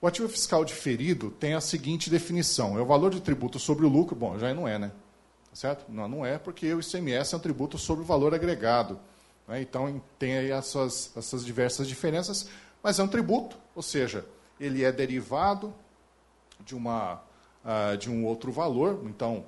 O 0.00 0.06
ativo 0.06 0.28
fiscal 0.28 0.64
diferido 0.64 1.30
tem 1.30 1.54
a 1.54 1.60
seguinte 1.60 2.10
definição: 2.10 2.78
é 2.78 2.82
o 2.82 2.86
valor 2.86 3.10
de 3.10 3.20
tributo 3.20 3.58
sobre 3.58 3.86
o 3.86 3.88
lucro. 3.88 4.14
Bom, 4.14 4.38
já 4.38 4.52
não 4.52 4.68
é, 4.68 4.78
né? 4.78 4.92
Certo? 5.52 5.90
Não, 5.90 6.06
não 6.06 6.26
é, 6.26 6.36
porque 6.36 6.72
o 6.74 6.80
ICMS 6.80 7.34
é 7.34 7.36
um 7.38 7.40
tributo 7.40 7.78
sobre 7.78 8.04
o 8.04 8.06
valor 8.06 8.34
agregado. 8.34 9.00
Né? 9.46 9.60
Então, 9.62 10.02
tem 10.18 10.36
aí 10.36 10.50
essas, 10.50 11.12
essas 11.16 11.44
diversas 11.44 11.88
diferenças, 11.88 12.48
mas 12.82 12.98
é 12.98 13.02
um 13.02 13.08
tributo, 13.08 13.56
ou 13.74 13.82
seja, 13.82 14.24
ele 14.60 14.84
é 14.84 14.92
derivado 14.92 15.74
de, 16.60 16.74
uma, 16.74 17.22
uh, 17.64 17.96
de 17.96 18.10
um 18.10 18.24
outro 18.24 18.50
valor. 18.52 19.02
Então, 19.04 19.44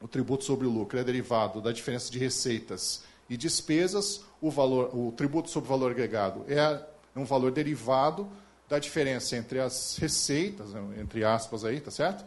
o 0.00 0.08
tributo 0.08 0.44
sobre 0.44 0.66
o 0.66 0.70
lucro 0.70 0.98
é 0.98 1.04
derivado 1.04 1.60
da 1.60 1.72
diferença 1.72 2.10
de 2.10 2.18
receitas 2.18 3.02
e 3.28 3.36
despesas. 3.36 4.22
O, 4.40 4.50
valor, 4.50 4.94
o 4.94 5.12
tributo 5.12 5.50
sobre 5.50 5.68
o 5.68 5.70
valor 5.70 5.90
agregado 5.90 6.44
é 6.48 6.84
um 7.14 7.24
valor 7.24 7.50
derivado 7.50 8.28
da 8.68 8.78
diferença 8.78 9.36
entre 9.36 9.60
as 9.60 9.96
receitas, 9.96 10.70
né, 10.70 11.00
entre 11.00 11.24
aspas 11.24 11.64
aí, 11.64 11.80
tá 11.80 11.90
certo? 11.90 12.24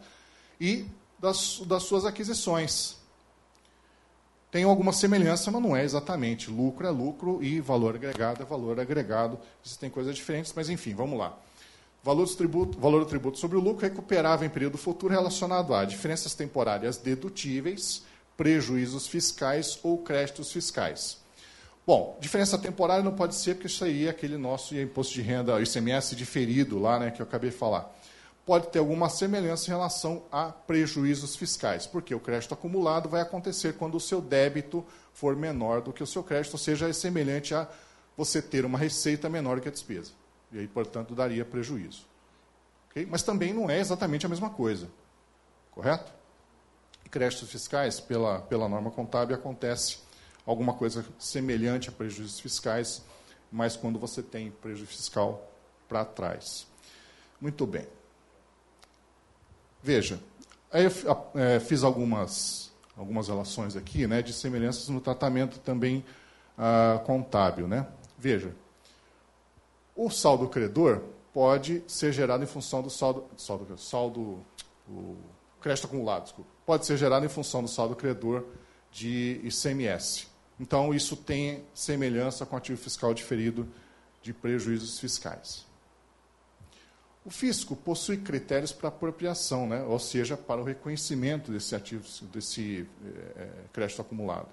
E 0.60 0.86
das, 1.18 1.60
das 1.60 1.82
suas 1.82 2.04
aquisições 2.04 2.99
tem 4.50 4.64
alguma 4.64 4.92
semelhança, 4.92 5.50
mas 5.50 5.62
não 5.62 5.76
é 5.76 5.84
exatamente. 5.84 6.50
Lucro 6.50 6.86
é 6.86 6.90
lucro 6.90 7.42
e 7.42 7.60
valor 7.60 7.94
agregado 7.94 8.42
é 8.42 8.44
valor 8.44 8.80
agregado. 8.80 9.38
Existem 9.64 9.88
coisas 9.88 10.14
diferentes, 10.16 10.52
mas 10.54 10.68
enfim, 10.68 10.92
vamos 10.92 11.18
lá. 11.18 11.38
Valor 12.02 12.26
do 12.26 12.34
tributo, 12.34 12.78
valor 12.78 13.00
do 13.00 13.06
tributo 13.06 13.38
sobre 13.38 13.56
o 13.56 13.60
lucro 13.60 13.82
recuperável 13.82 14.46
em 14.46 14.50
período 14.50 14.76
futuro 14.76 15.12
relacionado 15.12 15.74
a 15.74 15.84
diferenças 15.84 16.34
temporárias 16.34 16.96
dedutíveis, 16.96 18.02
prejuízos 18.36 19.06
fiscais 19.06 19.78
ou 19.82 19.98
créditos 19.98 20.50
fiscais. 20.50 21.18
Bom, 21.86 22.16
diferença 22.20 22.58
temporária 22.58 23.04
não 23.04 23.14
pode 23.14 23.34
ser, 23.34 23.54
porque 23.54 23.66
isso 23.66 23.84
aí 23.84 24.06
é 24.06 24.10
aquele 24.10 24.36
nosso 24.36 24.76
imposto 24.76 25.14
de 25.14 25.22
renda, 25.22 25.60
ICMS 25.60 26.16
diferido 26.16 26.78
lá, 26.78 26.98
né, 26.98 27.10
que 27.10 27.20
eu 27.20 27.26
acabei 27.26 27.50
de 27.50 27.56
falar 27.56 27.94
pode 28.50 28.66
ter 28.66 28.80
alguma 28.80 29.08
semelhança 29.08 29.66
em 29.66 29.68
relação 29.68 30.24
a 30.32 30.46
prejuízos 30.46 31.36
fiscais, 31.36 31.86
porque 31.86 32.12
o 32.12 32.18
crédito 32.18 32.52
acumulado 32.52 33.08
vai 33.08 33.20
acontecer 33.20 33.74
quando 33.74 33.94
o 33.94 34.00
seu 34.00 34.20
débito 34.20 34.84
for 35.14 35.36
menor 35.36 35.80
do 35.80 35.92
que 35.92 36.02
o 36.02 36.06
seu 36.06 36.24
crédito, 36.24 36.54
ou 36.54 36.58
seja, 36.58 36.88
é 36.88 36.92
semelhante 36.92 37.54
a 37.54 37.68
você 38.16 38.42
ter 38.42 38.64
uma 38.64 38.76
receita 38.76 39.28
menor 39.28 39.60
que 39.60 39.68
a 39.68 39.70
despesa. 39.70 40.10
E 40.50 40.58
aí, 40.58 40.66
portanto, 40.66 41.14
daria 41.14 41.44
prejuízo. 41.44 42.04
Okay? 42.90 43.06
Mas 43.08 43.22
também 43.22 43.54
não 43.54 43.70
é 43.70 43.78
exatamente 43.78 44.26
a 44.26 44.28
mesma 44.28 44.50
coisa. 44.50 44.90
Correto? 45.70 46.12
créditos 47.08 47.52
fiscais, 47.52 48.00
pela, 48.00 48.40
pela 48.40 48.68
norma 48.68 48.90
contábil, 48.90 49.36
acontece 49.36 49.98
alguma 50.44 50.74
coisa 50.74 51.06
semelhante 51.20 51.88
a 51.88 51.92
prejuízos 51.92 52.40
fiscais, 52.40 53.00
mas 53.52 53.76
quando 53.76 53.96
você 53.96 54.24
tem 54.24 54.50
prejuízo 54.50 54.90
fiscal 54.90 55.48
para 55.88 56.04
trás. 56.04 56.66
Muito 57.40 57.64
bem. 57.64 57.99
Veja, 59.82 60.20
aí 60.70 60.84
eu 60.84 60.90
é, 61.34 61.58
fiz 61.60 61.82
algumas, 61.82 62.72
algumas 62.96 63.28
relações 63.28 63.76
aqui 63.76 64.06
né, 64.06 64.22
de 64.22 64.32
semelhanças 64.32 64.88
no 64.88 65.00
tratamento 65.00 65.58
também 65.58 66.04
ah, 66.58 67.00
contábil. 67.04 67.66
Né? 67.66 67.86
Veja, 68.18 68.54
o 69.96 70.10
saldo 70.10 70.48
credor 70.48 71.02
pode 71.32 71.82
ser 71.86 72.12
gerado 72.12 72.42
em 72.44 72.46
função 72.46 72.82
do 72.82 72.90
saldo, 72.90 73.26
saldo, 73.36 73.78
saldo 73.78 74.44
o 74.88 75.16
crédito 75.60 75.86
acumulado, 75.86 76.24
desculpa, 76.24 76.50
pode 76.66 76.86
ser 76.86 76.96
gerado 76.96 77.24
em 77.24 77.28
função 77.28 77.62
do 77.62 77.68
saldo 77.68 77.94
credor 77.94 78.44
de 78.90 79.40
ICMS. 79.44 80.26
Então, 80.58 80.92
isso 80.92 81.16
tem 81.16 81.64
semelhança 81.72 82.44
com 82.44 82.56
ativo 82.56 82.78
fiscal 82.78 83.14
diferido 83.14 83.68
de 84.22 84.32
prejuízos 84.32 84.98
fiscais. 84.98 85.64
O 87.24 87.30
fisco 87.30 87.76
possui 87.76 88.16
critérios 88.16 88.72
para 88.72 88.88
apropriação, 88.88 89.66
né? 89.66 89.82
ou 89.82 89.98
seja, 89.98 90.36
para 90.36 90.60
o 90.60 90.64
reconhecimento 90.64 91.52
desse 91.52 91.74
ativo, 91.74 92.04
desse 92.32 92.86
é, 93.36 93.48
crédito 93.72 94.00
acumulado. 94.00 94.48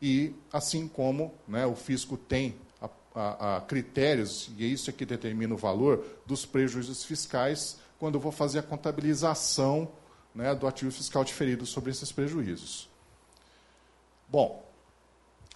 E, 0.00 0.34
assim 0.52 0.86
como 0.86 1.34
né, 1.46 1.66
o 1.66 1.74
fisco 1.74 2.16
tem 2.16 2.54
a, 2.80 2.88
a, 3.14 3.56
a 3.56 3.60
critérios, 3.62 4.50
e 4.56 4.64
é 4.64 4.66
isso 4.68 4.90
é 4.90 4.92
que 4.92 5.04
determina 5.04 5.54
o 5.54 5.56
valor 5.56 6.04
dos 6.24 6.46
prejuízos 6.46 7.04
fiscais, 7.04 7.78
quando 7.98 8.14
eu 8.14 8.20
vou 8.20 8.32
fazer 8.32 8.60
a 8.60 8.62
contabilização 8.62 9.90
né, 10.34 10.54
do 10.54 10.66
ativo 10.66 10.90
fiscal 10.90 11.24
diferido 11.24 11.64
sobre 11.66 11.90
esses 11.90 12.12
prejuízos. 12.12 12.88
Bom, 14.28 14.63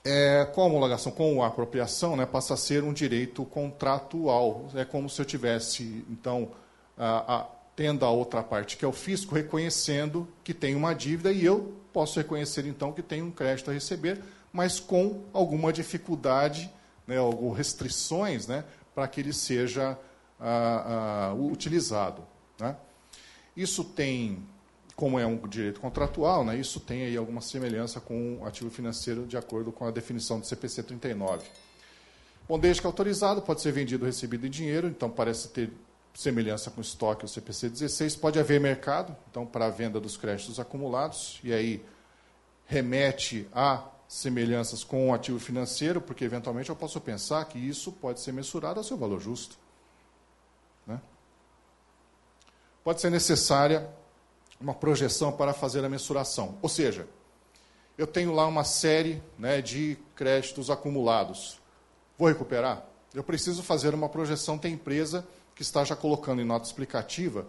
é, 0.05 0.45
com 0.55 0.62
a 0.62 0.64
homologação, 0.64 1.12
com 1.12 1.43
a 1.43 1.49
apropriação, 1.49 2.17
né, 2.17 2.25
passa 2.25 2.55
a 2.55 2.57
ser 2.57 2.83
um 2.85 2.93
direito 2.93 3.45
contratual. 3.45 4.69
É 4.75 4.85
como 4.85 5.09
se 5.09 5.21
eu 5.21 5.25
tivesse, 5.25 6.05
então, 6.09 6.52
a, 6.97 7.37
a, 7.37 7.47
tendo 7.76 8.05
a 8.05 8.11
outra 8.11 8.43
parte, 8.43 8.76
que 8.76 8.85
é 8.85 8.88
o 8.88 8.93
fisco, 8.93 9.35
reconhecendo 9.35 10.26
que 10.43 10.55
tem 10.55 10.75
uma 10.75 10.95
dívida 10.95 11.33
e 11.33 11.45
eu 11.45 11.75
posso 11.93 12.19
reconhecer, 12.19 12.67
então, 12.67 12.93
que 12.93 13.02
tem 13.02 13.23
um 13.23 13.31
crédito 13.31 13.71
a 13.71 13.75
receber, 13.75 14.21
mas 14.52 14.81
com 14.81 15.25
alguma 15.33 15.73
dificuldade, 15.73 16.71
né, 17.07 17.21
ou 17.21 17.52
restrições, 17.52 18.47
né, 18.47 18.64
para 18.95 19.07
que 19.09 19.21
ele 19.21 19.33
seja 19.33 19.99
a, 20.40 21.35
utilizado. 21.37 22.23
Né. 22.59 22.76
Isso 23.57 23.83
tem 23.85 24.43
como 24.99 25.17
é 25.17 25.25
um 25.25 25.37
direito 25.47 25.78
contratual, 25.78 26.45
né, 26.45 26.57
isso 26.57 26.81
tem 26.81 27.05
aí 27.05 27.17
alguma 27.17 27.40
semelhança 27.40 28.00
com 28.00 28.38
o 28.38 28.45
ativo 28.45 28.69
financeiro 28.69 29.26
de 29.28 29.37
acordo 29.37 29.71
com 29.71 29.87
a 29.87 29.93
definição 29.93 30.40
do 30.40 30.45
CPC 30.45 30.83
39. 30.83 31.47
Bom, 32.49 32.59
desde 32.59 32.81
que 32.81 32.87
autorizado, 32.88 33.40
pode 33.40 33.61
ser 33.61 33.71
vendido 33.71 34.05
ou 34.05 34.07
recebido 34.09 34.45
em 34.45 34.50
dinheiro, 34.50 34.88
então 34.88 35.09
parece 35.09 35.50
ter 35.50 35.71
semelhança 36.12 36.69
com 36.69 36.78
o 36.78 36.83
estoque 36.83 37.25
o 37.25 37.28
CPC 37.28 37.69
16. 37.69 38.17
Pode 38.17 38.40
haver 38.40 38.59
mercado, 38.59 39.17
então, 39.31 39.47
para 39.47 39.67
a 39.67 39.71
venda 39.71 40.00
dos 40.00 40.17
créditos 40.17 40.59
acumulados, 40.59 41.38
e 41.45 41.52
aí 41.52 41.81
remete 42.67 43.47
a 43.52 43.85
semelhanças 44.09 44.83
com 44.83 45.11
o 45.11 45.14
ativo 45.14 45.38
financeiro, 45.38 46.00
porque 46.00 46.25
eventualmente 46.25 46.71
eu 46.71 46.76
posso 46.76 47.00
pensar 47.00 47.45
que 47.45 47.57
isso 47.57 47.93
pode 47.93 48.19
ser 48.19 48.33
mensurado 48.33 48.81
ao 48.81 48.85
seu 48.85 48.97
valor 48.97 49.21
justo. 49.21 49.57
Né? 50.85 51.00
Pode 52.83 53.00
ser 53.00 53.11
necessária 53.12 53.88
uma 54.60 54.74
projeção 54.74 55.32
para 55.32 55.52
fazer 55.52 55.84
a 55.84 55.88
mensuração. 55.88 56.58
Ou 56.60 56.68
seja, 56.68 57.06
eu 57.96 58.06
tenho 58.06 58.32
lá 58.32 58.46
uma 58.46 58.64
série 58.64 59.22
né, 59.38 59.60
de 59.60 59.98
créditos 60.14 60.70
acumulados. 60.70 61.60
Vou 62.16 62.28
recuperar? 62.28 62.84
Eu 63.14 63.24
preciso 63.24 63.62
fazer 63.62 63.94
uma 63.94 64.08
projeção. 64.08 64.58
Tem 64.58 64.74
empresa 64.74 65.26
que 65.54 65.62
está 65.62 65.84
já 65.84 65.96
colocando 65.96 66.40
em 66.40 66.44
nota 66.44 66.66
explicativa 66.66 67.46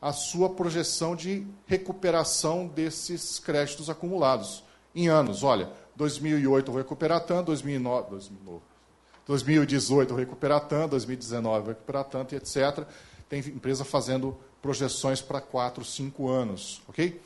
a 0.00 0.12
sua 0.12 0.50
projeção 0.50 1.16
de 1.16 1.46
recuperação 1.66 2.66
desses 2.66 3.38
créditos 3.38 3.88
acumulados 3.88 4.62
em 4.94 5.08
anos. 5.08 5.42
Olha, 5.42 5.70
2008 5.96 6.68
eu 6.68 6.72
vou 6.72 6.82
recuperar 6.82 7.20
tanto, 7.20 7.46
2009, 7.46 8.28
2018 9.26 10.10
eu 10.10 10.14
vou 10.14 10.24
recuperar 10.24 10.60
tanto, 10.66 10.90
2019 10.90 11.56
eu 11.56 11.62
vou 11.62 11.72
recuperar 11.72 12.04
tanto, 12.04 12.34
e 12.34 12.36
etc. 12.36 12.86
Tem 13.28 13.40
empresa 13.40 13.84
fazendo 13.84 14.36
projeções 14.66 15.20
para 15.20 15.40
4, 15.40 15.84
5 15.84 16.28
anos. 16.28 16.82
ok? 16.88 17.20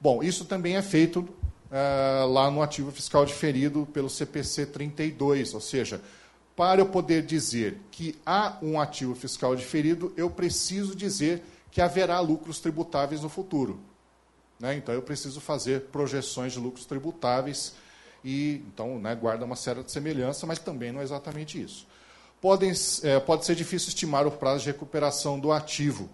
Bom, 0.00 0.24
isso 0.24 0.44
também 0.44 0.76
é 0.76 0.82
feito 0.82 1.20
uh, 1.20 2.26
lá 2.26 2.50
no 2.50 2.60
ativo 2.60 2.90
fiscal 2.90 3.24
diferido 3.24 3.86
pelo 3.92 4.10
CPC 4.10 4.66
32, 4.66 5.54
ou 5.54 5.60
seja, 5.60 6.00
para 6.56 6.80
eu 6.80 6.86
poder 6.86 7.22
dizer 7.24 7.78
que 7.92 8.18
há 8.26 8.58
um 8.60 8.80
ativo 8.80 9.14
fiscal 9.14 9.54
diferido, 9.54 10.12
eu 10.16 10.28
preciso 10.28 10.96
dizer 10.96 11.44
que 11.70 11.80
haverá 11.80 12.18
lucros 12.18 12.58
tributáveis 12.58 13.22
no 13.22 13.28
futuro. 13.28 13.78
Né? 14.58 14.74
Então, 14.74 14.92
eu 14.92 15.02
preciso 15.02 15.40
fazer 15.40 15.82
projeções 15.92 16.54
de 16.54 16.58
lucros 16.58 16.86
tributáveis 16.86 17.74
e, 18.24 18.64
então, 18.66 18.98
né, 18.98 19.14
guarda 19.14 19.44
uma 19.44 19.54
certa 19.54 19.88
semelhança, 19.88 20.44
mas 20.44 20.58
também 20.58 20.90
não 20.90 21.00
é 21.00 21.04
exatamente 21.04 21.62
isso. 21.62 21.86
Podem, 22.40 22.72
é, 23.04 23.20
pode 23.20 23.44
ser 23.44 23.54
difícil 23.54 23.90
estimar 23.90 24.26
o 24.26 24.32
prazo 24.32 24.64
de 24.64 24.72
recuperação 24.72 25.38
do 25.38 25.52
ativo. 25.52 26.10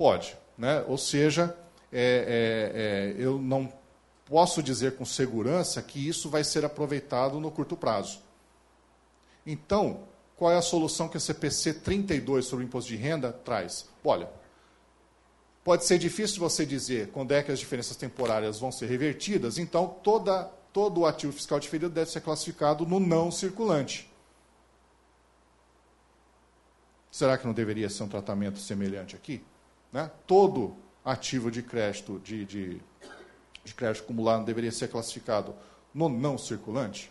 Pode. 0.00 0.34
Né? 0.56 0.82
Ou 0.88 0.96
seja, 0.96 1.54
é, 1.92 3.12
é, 3.14 3.20
é 3.20 3.22
eu 3.22 3.38
não 3.38 3.70
posso 4.24 4.62
dizer 4.62 4.96
com 4.96 5.04
segurança 5.04 5.82
que 5.82 6.08
isso 6.08 6.30
vai 6.30 6.42
ser 6.42 6.64
aproveitado 6.64 7.38
no 7.38 7.50
curto 7.50 7.76
prazo. 7.76 8.18
Então, 9.46 10.04
qual 10.38 10.52
é 10.52 10.56
a 10.56 10.62
solução 10.62 11.06
que 11.06 11.18
a 11.18 11.20
CPC 11.20 11.74
32 11.74 12.46
sobre 12.46 12.64
o 12.64 12.66
imposto 12.66 12.88
de 12.88 12.96
renda 12.96 13.30
traz? 13.30 13.90
Olha, 14.02 14.30
pode 15.62 15.84
ser 15.84 15.98
difícil 15.98 16.38
você 16.38 16.64
dizer 16.64 17.08
quando 17.08 17.32
é 17.32 17.42
que 17.42 17.52
as 17.52 17.58
diferenças 17.58 17.94
temporárias 17.94 18.58
vão 18.58 18.72
ser 18.72 18.86
revertidas, 18.86 19.58
então 19.58 19.86
toda, 20.02 20.44
todo 20.72 21.02
o 21.02 21.06
ativo 21.06 21.34
fiscal 21.34 21.60
diferido 21.60 21.90
deve 21.90 22.10
ser 22.10 22.22
classificado 22.22 22.86
no 22.86 22.98
não 22.98 23.30
circulante. 23.30 24.10
Será 27.10 27.36
que 27.36 27.46
não 27.46 27.52
deveria 27.52 27.90
ser 27.90 28.04
um 28.04 28.08
tratamento 28.08 28.58
semelhante 28.58 29.14
aqui? 29.14 29.44
Né? 29.92 30.10
Todo 30.26 30.76
ativo 31.04 31.50
de 31.50 31.62
crédito 31.62 32.20
de, 32.20 32.44
de 32.44 32.82
de 33.64 33.74
crédito 33.74 34.02
acumulado 34.02 34.44
deveria 34.44 34.72
ser 34.72 34.88
classificado 34.88 35.54
no 35.94 36.08
não 36.08 36.38
circulante? 36.38 37.10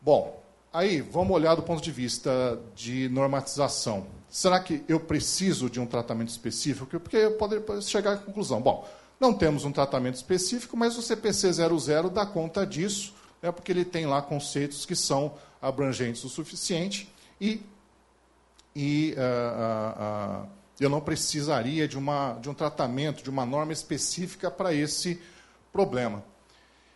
Bom, 0.00 0.42
aí 0.72 1.00
vamos 1.00 1.34
olhar 1.34 1.54
do 1.54 1.62
ponto 1.62 1.82
de 1.82 1.90
vista 1.90 2.60
de 2.74 3.08
normatização. 3.08 4.06
Será 4.28 4.60
que 4.60 4.84
eu 4.88 5.00
preciso 5.00 5.70
de 5.70 5.80
um 5.80 5.86
tratamento 5.86 6.28
específico? 6.28 6.86
Porque 7.00 7.16
eu 7.16 7.36
poderia 7.36 7.80
chegar 7.80 8.12
à 8.14 8.16
conclusão. 8.16 8.60
Bom, 8.60 8.86
não 9.18 9.34
temos 9.34 9.64
um 9.64 9.72
tratamento 9.72 10.14
específico, 10.14 10.76
mas 10.76 10.96
o 10.96 11.02
CPC 11.02 11.52
00 11.52 12.10
dá 12.10 12.24
conta 12.24 12.66
disso, 12.66 13.14
né, 13.42 13.50
porque 13.50 13.72
ele 13.72 13.84
tem 13.84 14.06
lá 14.06 14.22
conceitos 14.22 14.86
que 14.86 14.94
são 14.94 15.34
abrangentes 15.60 16.22
o 16.22 16.28
suficiente 16.28 17.12
e, 17.40 17.60
e 18.80 19.12
uh, 19.14 19.18
uh, 19.18 20.44
uh, 20.44 20.48
eu 20.78 20.88
não 20.88 21.00
precisaria 21.00 21.88
de, 21.88 21.98
uma, 21.98 22.34
de 22.34 22.48
um 22.48 22.54
tratamento, 22.54 23.24
de 23.24 23.28
uma 23.28 23.44
norma 23.44 23.72
específica 23.72 24.52
para 24.52 24.72
esse 24.72 25.20
problema. 25.72 26.22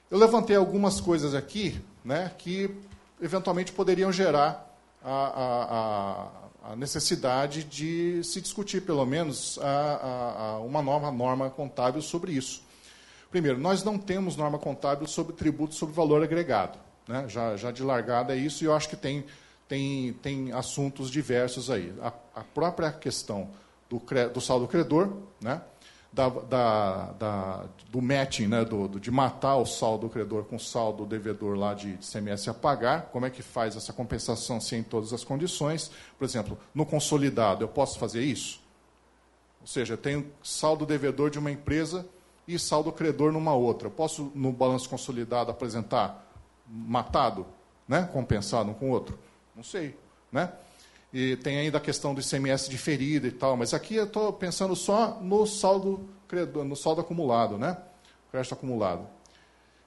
Eu 0.09 0.17
levantei 0.17 0.55
algumas 0.55 1.01
coisas 1.01 1.35
aqui 1.35 1.83
né, 2.05 2.31
que 2.39 2.71
eventualmente 3.21 3.73
poderiam 3.73 4.12
gerar 4.12 4.73
a, 5.03 6.31
a, 6.62 6.73
a 6.73 6.77
necessidade 6.77 7.65
de 7.65 8.23
se 8.23 8.41
discutir, 8.41 8.83
pelo 8.83 9.05
menos, 9.05 9.59
a, 9.61 10.61
uma 10.65 10.81
nova 10.81 11.11
norma 11.11 11.51
contábil 11.51 12.01
sobre 12.01 12.31
isso. 12.31 12.62
Primeiro, 13.29 13.59
nós 13.59 13.83
não 13.83 13.99
temos 13.99 14.37
norma 14.37 14.59
contábil 14.59 15.09
sobre 15.09 15.35
tributo 15.35 15.75
sobre 15.75 15.97
valor 15.97 16.23
agregado. 16.23 16.79
Né? 17.09 17.25
Já, 17.29 17.57
já 17.57 17.73
de 17.73 17.83
largada 17.83 18.37
é 18.37 18.39
isso, 18.39 18.62
e 18.62 18.69
eu 18.69 18.73
acho 18.73 18.89
que 18.89 18.97
tem, 18.97 19.25
tem, 19.73 20.12
tem 20.12 20.52
assuntos 20.52 21.11
diversos 21.11 21.71
aí. 21.71 21.95
A, 22.02 22.12
a 22.35 22.45
própria 22.45 22.93
questão 22.93 23.49
do, 23.88 24.02
do 24.31 24.38
saldo 24.38 24.69
credor, 24.69 25.11
né? 25.41 25.62
Da, 26.12 26.29
da, 26.29 27.12
da, 27.12 27.64
do 27.88 28.02
matching, 28.02 28.49
né? 28.49 28.67
Do, 28.67 28.87
do, 28.87 29.00
de 29.00 29.11
matar 29.11 29.57
o 29.57 29.64
saldo 29.64 30.11
credor 30.11 30.45
com 30.45 30.57
o 30.57 30.61
saldo 30.61 31.07
devedor 31.07 31.57
lá 31.57 31.73
de, 31.73 31.97
de 31.97 32.07
CMS 32.07 32.49
a 32.49 32.52
pagar. 32.52 33.07
Como 33.07 33.25
é 33.25 33.31
que 33.31 33.41
faz 33.41 33.75
essa 33.75 33.95
compensação 33.95 34.61
se 34.61 34.76
em 34.76 34.83
todas 34.83 35.11
as 35.14 35.25
condições? 35.25 35.91
Por 36.19 36.26
exemplo, 36.26 36.59
no 36.75 36.85
consolidado, 36.85 37.64
eu 37.64 37.69
posso 37.69 37.99
fazer 37.99 38.23
isso? 38.23 38.61
Ou 39.62 39.67
seja, 39.67 39.95
eu 39.95 39.99
tenho 39.99 40.31
saldo 40.43 40.85
devedor 40.85 41.31
de 41.31 41.38
uma 41.38 41.50
empresa 41.50 42.07
e 42.47 42.59
saldo 42.59 42.93
credor 42.93 43.33
numa 43.33 43.55
outra. 43.55 43.87
Eu 43.88 43.92
posso, 43.92 44.31
no 44.35 44.53
balanço 44.53 44.87
consolidado, 44.87 45.51
apresentar 45.51 46.31
matado, 46.68 47.46
né? 47.88 48.07
compensado 48.12 48.70
um 48.70 48.75
com 48.75 48.90
o 48.90 48.92
outro? 48.92 49.18
Não 49.55 49.62
sei. 49.62 49.97
Né? 50.31 50.51
e 51.12 51.37
tem 51.37 51.59
ainda 51.59 51.77
a 51.77 51.81
questão 51.81 52.15
do 52.15 52.21
ICMS 52.21 52.71
diferido 52.71 53.27
e 53.27 53.33
tal, 53.33 53.57
mas 53.57 53.75
aqui 53.75 53.97
eu 53.97 54.05
estou 54.05 54.33
pensando 54.33 54.75
só 54.75 55.21
no 55.21 55.47
saldo, 55.47 56.09
no 56.65 56.75
saldo 56.75 57.03
acumulado, 57.03 57.59
né? 57.59 57.77
Crédito 58.31 58.55
acumulado. 58.55 59.07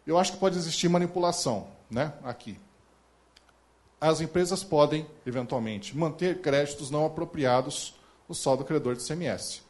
Eu 0.06 0.20
acho 0.20 0.34
que 0.34 0.38
pode 0.38 0.56
existir 0.56 0.88
manipulação, 0.88 1.68
né? 1.90 2.14
Aqui. 2.24 2.60
As 4.00 4.22
empresas 4.22 4.64
podem, 4.64 5.08
eventualmente, 5.26 5.98
manter 5.98 6.42
créditos 6.42 6.92
não 6.92 7.08
apropriados 7.08 7.96
no 8.30 8.36
saldo 8.36 8.64
credor 8.64 8.96
de 8.96 9.02
ICMS. 9.02 9.64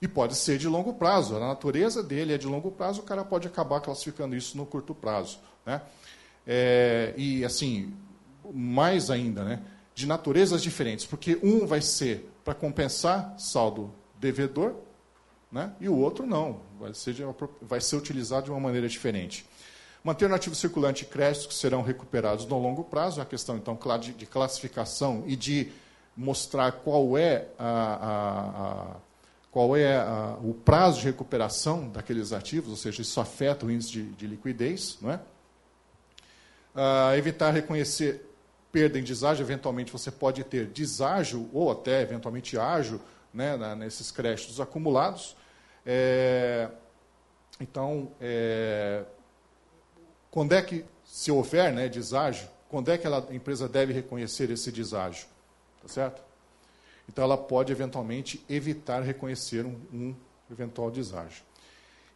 E 0.00 0.08
pode 0.08 0.34
ser 0.34 0.58
de 0.58 0.66
longo 0.66 0.94
prazo. 0.94 1.36
A 1.36 1.38
natureza 1.38 2.02
dele 2.02 2.34
é 2.34 2.38
de 2.38 2.48
longo 2.48 2.72
prazo, 2.72 3.02
o 3.02 3.04
cara 3.04 3.24
pode 3.24 3.46
acabar 3.46 3.80
classificando 3.80 4.34
isso 4.34 4.56
no 4.56 4.66
curto 4.66 4.96
prazo. 4.96 5.38
Né? 5.64 5.80
É, 6.46 7.14
e, 7.16 7.44
assim, 7.44 7.94
mais 8.52 9.10
ainda, 9.10 9.44
né, 9.44 9.62
de 9.94 10.06
naturezas 10.06 10.62
diferentes, 10.62 11.06
porque 11.06 11.38
um 11.42 11.66
vai 11.66 11.80
ser 11.80 12.30
para 12.44 12.54
compensar 12.54 13.34
saldo 13.38 13.92
devedor, 14.18 14.74
né, 15.50 15.72
e 15.80 15.88
o 15.88 15.96
outro 15.96 16.26
não, 16.26 16.60
vai 16.80 16.94
ser, 16.94 17.14
de, 17.14 17.22
vai 17.60 17.80
ser 17.80 17.96
utilizado 17.96 18.46
de 18.46 18.50
uma 18.50 18.60
maneira 18.60 18.88
diferente. 18.88 19.46
Manter 20.02 20.28
no 20.28 20.34
ativo 20.34 20.54
circulante 20.54 21.04
créditos 21.04 21.46
que 21.46 21.54
serão 21.54 21.82
recuperados 21.82 22.44
no 22.46 22.58
longo 22.58 22.82
prazo, 22.82 23.20
é 23.20 23.22
a 23.22 23.26
questão 23.26 23.56
então 23.56 23.78
de, 24.00 24.26
classificação 24.26 25.22
e 25.26 25.36
de 25.36 25.70
mostrar 26.16 26.72
qual 26.72 27.16
é, 27.16 27.46
a, 27.58 27.68
a, 27.68 28.92
a 28.92 28.96
qual 29.52 29.76
é 29.76 29.98
a, 29.98 30.38
o 30.42 30.54
prazo 30.54 31.00
de 31.00 31.06
recuperação 31.06 31.88
daqueles 31.88 32.32
ativos, 32.32 32.70
ou 32.70 32.76
seja, 32.76 33.02
isso 33.02 33.20
afeta 33.20 33.66
o 33.66 33.70
índice 33.70 33.92
de, 33.92 34.02
de 34.12 34.26
liquidez, 34.26 34.98
não 35.00 35.12
é? 35.12 35.20
Uh, 36.74 37.14
evitar 37.16 37.50
reconhecer 37.50 38.26
perda 38.72 38.98
em 38.98 39.02
deságio, 39.02 39.44
eventualmente 39.44 39.92
você 39.92 40.10
pode 40.10 40.42
ter 40.42 40.66
deságio 40.66 41.48
ou 41.52 41.70
até 41.70 42.00
eventualmente 42.00 42.56
ágio 42.58 43.00
né, 43.32 43.56
na, 43.56 43.76
nesses 43.76 44.10
créditos 44.10 44.58
acumulados. 44.58 45.36
É, 45.84 46.70
então, 47.60 48.10
é, 48.18 49.04
quando 50.30 50.54
é 50.54 50.62
que, 50.62 50.84
se 51.04 51.30
houver 51.30 51.72
né, 51.72 51.88
deságio, 51.88 52.48
quando 52.70 52.90
é 52.90 52.96
que 52.96 53.06
ela, 53.06 53.26
a 53.28 53.34
empresa 53.34 53.68
deve 53.68 53.92
reconhecer 53.92 54.50
esse 54.50 54.72
deságio? 54.72 55.26
Tá 55.82 55.88
certo? 55.88 56.22
Então, 57.06 57.22
ela 57.22 57.36
pode 57.36 57.70
eventualmente 57.70 58.42
evitar 58.48 59.02
reconhecer 59.02 59.66
um, 59.66 59.78
um 59.92 60.14
eventual 60.50 60.90
deságio 60.90 61.42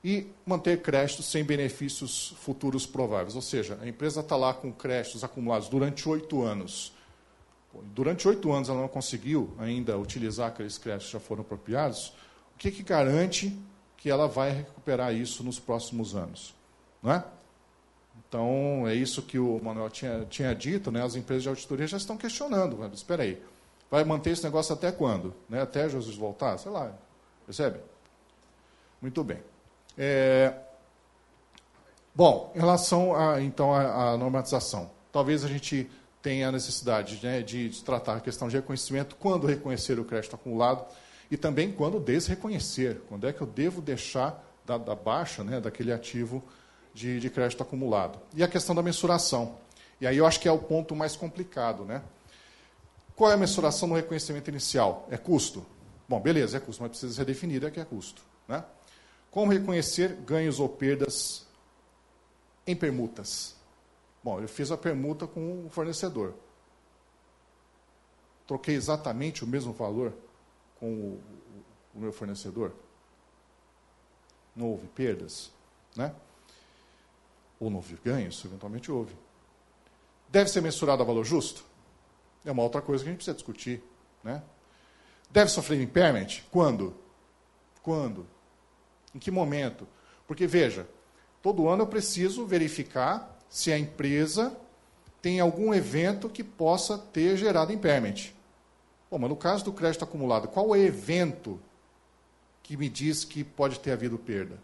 e 0.06 0.24
manter 0.46 0.82
créditos 0.82 1.26
sem 1.26 1.42
benefícios 1.42 2.32
futuros 2.38 2.86
prováveis. 2.86 3.34
Ou 3.34 3.42
seja, 3.42 3.76
a 3.82 3.88
empresa 3.88 4.20
está 4.20 4.36
lá 4.36 4.54
com 4.54 4.72
créditos 4.72 5.24
acumulados 5.24 5.68
durante 5.68 6.08
oito 6.08 6.44
anos. 6.44 6.92
Durante 7.92 8.28
oito 8.28 8.52
anos 8.52 8.68
ela 8.68 8.80
não 8.80 8.86
conseguiu 8.86 9.52
ainda 9.58 9.98
utilizar 9.98 10.46
aqueles 10.46 10.78
créditos 10.78 11.08
que 11.08 11.12
já 11.14 11.18
foram 11.18 11.40
apropriados. 11.40 12.12
O 12.54 12.58
que, 12.58 12.70
que 12.70 12.84
garante 12.84 13.58
que 13.96 14.08
ela 14.08 14.28
vai 14.28 14.52
recuperar 14.52 15.12
isso 15.12 15.42
nos 15.42 15.58
próximos 15.58 16.14
anos? 16.14 16.54
Não 17.02 17.10
é? 17.10 17.24
Então, 18.28 18.86
é 18.86 18.94
isso 18.94 19.22
que 19.22 19.40
o 19.40 19.60
Manuel 19.60 19.90
tinha, 19.90 20.24
tinha 20.30 20.54
dito, 20.54 20.92
né? 20.92 21.02
as 21.02 21.16
empresas 21.16 21.42
de 21.42 21.48
auditoria 21.48 21.88
já 21.88 21.96
estão 21.96 22.16
questionando. 22.16 22.76
Mas, 22.78 22.92
espera 22.92 23.24
aí, 23.24 23.42
vai 23.90 24.04
manter 24.04 24.30
esse 24.30 24.44
negócio 24.44 24.72
até 24.72 24.92
quando? 24.92 25.34
Né? 25.48 25.60
Até 25.60 25.88
Jesus 25.88 26.14
voltar? 26.14 26.58
Sei 26.58 26.70
lá, 26.70 26.96
percebe? 27.44 27.80
Muito 29.02 29.24
bem. 29.24 29.55
É... 29.96 30.52
Bom, 32.14 32.52
em 32.54 32.58
relação 32.58 33.14
a, 33.14 33.42
então 33.42 33.74
à 33.74 34.16
normatização, 34.16 34.90
talvez 35.12 35.44
a 35.44 35.48
gente 35.48 35.88
tenha 36.22 36.48
a 36.48 36.52
necessidade 36.52 37.20
né, 37.22 37.42
de, 37.42 37.70
tratar 37.84 38.16
a 38.16 38.20
questão 38.20 38.48
de 38.48 38.56
reconhecimento 38.56 39.14
quando 39.16 39.46
reconhecer 39.46 39.98
o 40.00 40.04
crédito 40.04 40.34
acumulado 40.34 40.84
e 41.30 41.36
também 41.36 41.70
quando 41.70 42.00
desreconhecer, 42.00 43.00
quando 43.08 43.28
é 43.28 43.32
que 43.32 43.40
eu 43.40 43.46
devo 43.46 43.80
deixar 43.80 44.42
da, 44.64 44.78
da 44.78 44.94
baixa 44.94 45.44
né, 45.44 45.60
daquele 45.60 45.92
ativo 45.92 46.42
de, 46.92 47.20
de 47.20 47.30
crédito 47.30 47.62
acumulado. 47.62 48.18
E 48.34 48.42
a 48.42 48.48
questão 48.48 48.74
da 48.74 48.82
mensuração. 48.82 49.58
E 50.00 50.06
aí 50.06 50.16
eu 50.16 50.26
acho 50.26 50.40
que 50.40 50.48
é 50.48 50.52
o 50.52 50.58
ponto 50.58 50.96
mais 50.96 51.14
complicado. 51.14 51.84
Né? 51.84 52.02
Qual 53.14 53.30
é 53.30 53.34
a 53.34 53.36
mensuração 53.36 53.86
no 53.86 53.94
reconhecimento 53.94 54.48
inicial? 54.48 55.06
É 55.10 55.16
custo? 55.16 55.64
Bom, 56.08 56.20
beleza, 56.20 56.56
é 56.56 56.60
custo, 56.60 56.82
mas 56.82 56.90
precisa 56.90 57.14
ser 57.14 57.24
definido 57.24 57.66
é 57.66 57.70
que 57.70 57.78
é 57.78 57.84
custo. 57.84 58.22
Né? 58.48 58.64
Como 59.36 59.52
reconhecer 59.52 60.14
ganhos 60.14 60.58
ou 60.58 60.66
perdas 60.66 61.46
em 62.66 62.74
permutas? 62.74 63.54
Bom, 64.24 64.40
eu 64.40 64.48
fiz 64.48 64.70
a 64.70 64.78
permuta 64.78 65.26
com 65.26 65.66
o 65.66 65.68
fornecedor. 65.68 66.32
Troquei 68.46 68.74
exatamente 68.74 69.44
o 69.44 69.46
mesmo 69.46 69.74
valor 69.74 70.14
com 70.80 70.90
o, 70.90 71.22
o 71.94 71.98
meu 71.98 72.14
fornecedor. 72.14 72.72
Não 74.56 74.70
houve 74.70 74.86
perdas, 74.86 75.52
né? 75.94 76.14
Ou 77.60 77.68
não 77.68 77.76
houve 77.76 77.94
ganhos? 78.02 78.42
Eventualmente 78.42 78.90
houve. 78.90 79.14
Deve 80.30 80.48
ser 80.48 80.62
mensurado 80.62 81.02
a 81.02 81.04
valor 81.04 81.24
justo? 81.24 81.62
É 82.42 82.50
uma 82.50 82.62
outra 82.62 82.80
coisa 82.80 83.04
que 83.04 83.10
a 83.10 83.12
gente 83.12 83.18
precisa 83.18 83.36
discutir. 83.36 83.84
Né? 84.24 84.42
Deve 85.28 85.50
sofrer 85.50 85.78
impairment? 85.78 86.40
Quando? 86.50 86.96
Quando? 87.82 88.34
Em 89.16 89.18
que 89.18 89.30
momento? 89.30 89.88
Porque, 90.26 90.46
veja, 90.46 90.86
todo 91.40 91.70
ano 91.70 91.84
eu 91.84 91.86
preciso 91.86 92.44
verificar 92.44 93.34
se 93.48 93.72
a 93.72 93.78
empresa 93.78 94.54
tem 95.22 95.40
algum 95.40 95.72
evento 95.72 96.28
que 96.28 96.44
possa 96.44 96.98
ter 96.98 97.34
gerado 97.38 97.72
impairment. 97.72 98.34
Bom, 99.10 99.18
mas 99.18 99.30
no 99.30 99.36
caso 99.36 99.64
do 99.64 99.72
crédito 99.72 100.04
acumulado, 100.04 100.48
qual 100.48 100.66
é 100.66 100.68
o 100.68 100.76
evento 100.76 101.58
que 102.62 102.76
me 102.76 102.90
diz 102.90 103.24
que 103.24 103.42
pode 103.42 103.80
ter 103.80 103.92
havido 103.92 104.18
perda? 104.18 104.58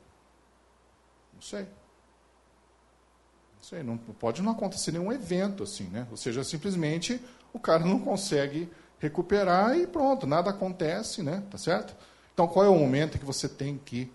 Não 1.33 1.41
sei. 1.41 1.63
Não 1.63 3.63
sei, 3.63 3.83
não 3.83 3.97
pode 3.97 4.43
não 4.43 4.53
acontecer 4.53 4.93
nenhum 4.93 5.11
evento 5.11 5.63
assim, 5.63 5.85
né? 5.85 6.07
Ou 6.11 6.17
seja, 6.19 6.45
simplesmente 6.45 7.19
o 7.55 7.59
cara 7.59 7.87
não 7.87 7.99
consegue 7.99 8.69
recuperar 8.99 9.79
e 9.79 9.87
pronto, 9.87 10.27
nada 10.27 10.51
acontece, 10.51 11.23
né? 11.23 11.43
Tá 11.51 11.57
certo? 11.57 11.97
Então, 12.35 12.47
qual 12.47 12.67
é 12.67 12.69
o 12.69 12.79
momento 12.79 13.19
que 13.19 13.25
você 13.25 13.49
tem 13.49 13.79
que 13.79 14.13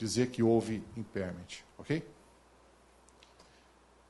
dizer 0.00 0.28
que 0.28 0.42
houve 0.42 0.82
impairment, 0.96 1.62
ok? 1.78 2.02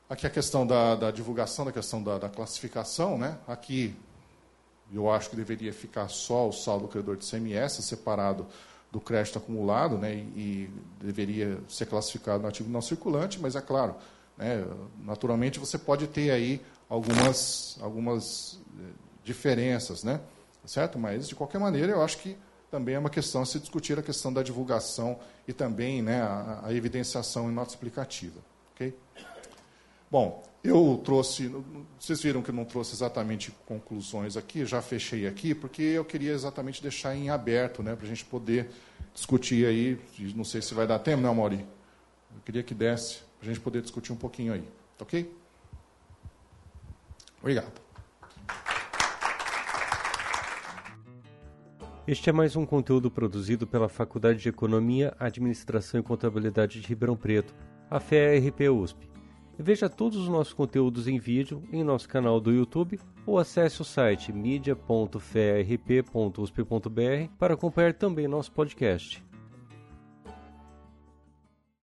Aqui 0.09 0.25
a 0.25 0.31
questão 0.31 0.65
da, 0.65 0.95
da 0.95 1.11
divulgação, 1.11 1.65
da 1.65 1.73
questão 1.73 2.01
da, 2.01 2.17
da, 2.17 2.29
classificação, 2.29 3.19
né? 3.19 3.37
Aqui 3.47 3.97
eu 4.93 5.11
acho 5.11 5.31
que 5.31 5.37
deveria 5.37 5.73
ficar 5.73 6.09
só 6.09 6.49
o 6.49 6.53
saldo 6.53 6.87
credor 6.87 7.17
de 7.17 7.29
CMS 7.29 7.85
separado 7.85 8.47
do 8.91 9.01
crédito 9.01 9.39
acumulado, 9.39 9.99
né? 9.99 10.15
E, 10.15 10.71
e 11.01 11.05
deveria 11.05 11.61
ser 11.69 11.87
classificado 11.87 12.41
no 12.41 12.49
ativo 12.49 12.71
não 12.71 12.81
circulante, 12.81 13.41
mas 13.41 13.57
é 13.57 13.61
claro, 13.61 13.97
né? 14.39 14.65
naturalmente 15.03 15.59
você 15.59 15.77
pode 15.77 16.07
ter 16.07 16.31
aí 16.31 16.61
algumas 16.89 17.79
algumas 17.81 18.61
eh, 18.79 18.93
diferenças, 19.25 20.05
né? 20.05 20.21
Certo? 20.65 21.01
Mas 21.01 21.29
de 21.29 21.35
qualquer 21.35 21.59
maneira 21.59 21.93
eu 21.93 22.03
acho 22.03 22.19
que 22.19 22.37
também 22.71 22.95
é 22.95 22.99
uma 22.99 23.11
questão 23.11 23.43
a 23.43 23.47
se 23.47 23.59
discutir 23.59 23.99
a 23.99 24.03
questão 24.03 24.33
da 24.33 24.43
divulgação 24.43 25.19
e 25.47 25.53
também 25.53 26.01
né, 26.01 26.23
a, 26.23 26.61
a 26.65 26.75
evidenciação 26.75 27.51
em 27.51 27.55
nota 27.55 27.71
explicativa. 27.71 28.41
Okay? 28.75 28.95
Bom, 30.11 30.43
eu 30.63 31.01
trouxe, 31.05 31.53
vocês 31.99 32.23
viram 32.23 32.43
que 32.43 32.51
eu 32.51 32.55
não 32.55 32.65
trouxe 32.65 32.95
exatamente 32.95 33.51
conclusões 33.67 34.37
aqui, 34.37 34.65
já 34.65 34.81
fechei 34.81 35.27
aqui, 35.27 35.55
porque 35.55 35.83
eu 35.83 36.05
queria 36.05 36.33
exatamente 36.33 36.83
deixar 36.83 37.15
em 37.15 37.31
aberto, 37.31 37.83
né, 37.83 37.97
para 37.97 38.05
a 38.05 38.09
gente 38.09 38.25
poder 38.25 38.71
discutir 39.15 39.67
aí, 39.67 39.99
não 40.35 40.45
sei 40.45 40.63
se 40.63 40.75
vai 40.75 40.87
dar 40.87 40.99
tempo, 40.99 41.23
não, 41.23 41.35
Mauri? 41.35 41.67
Eu 42.35 42.43
queria 42.45 42.63
que 42.63 42.75
desse, 42.75 43.19
para 43.39 43.51
a 43.51 43.53
gente 43.53 43.61
poder 43.61 43.83
discutir 43.83 44.13
um 44.13 44.17
pouquinho 44.17 44.53
aí, 44.53 44.65
ok? 45.01 45.35
Obrigado. 47.41 47.90
Este 52.11 52.29
é 52.29 52.33
mais 52.33 52.57
um 52.57 52.67
conteúdo 52.67 53.09
produzido 53.09 53.69
pela 53.69 53.89
Faculdade 53.89 54.41
de 54.41 54.49
Economia, 54.49 55.15
Administração 55.17 56.01
e 56.01 56.03
Contabilidade 56.03 56.81
de 56.81 56.89
Ribeirão 56.89 57.17
Preto, 57.17 57.55
a 57.89 58.01
FERP 58.01 58.69
USP. 58.69 59.09
Veja 59.57 59.89
todos 59.89 60.19
os 60.19 60.27
nossos 60.27 60.53
conteúdos 60.53 61.07
em 61.07 61.21
vídeo 61.21 61.63
em 61.73 61.85
nosso 61.85 62.09
canal 62.09 62.41
do 62.41 62.51
YouTube 62.51 62.99
ou 63.25 63.39
acesse 63.39 63.81
o 63.81 63.85
site 63.85 64.33
media.ferp.usp.br 64.33 67.33
para 67.39 67.55
acompanhar 67.55 67.95
também 67.95 68.27
nosso 68.27 68.51
podcast. 68.51 69.23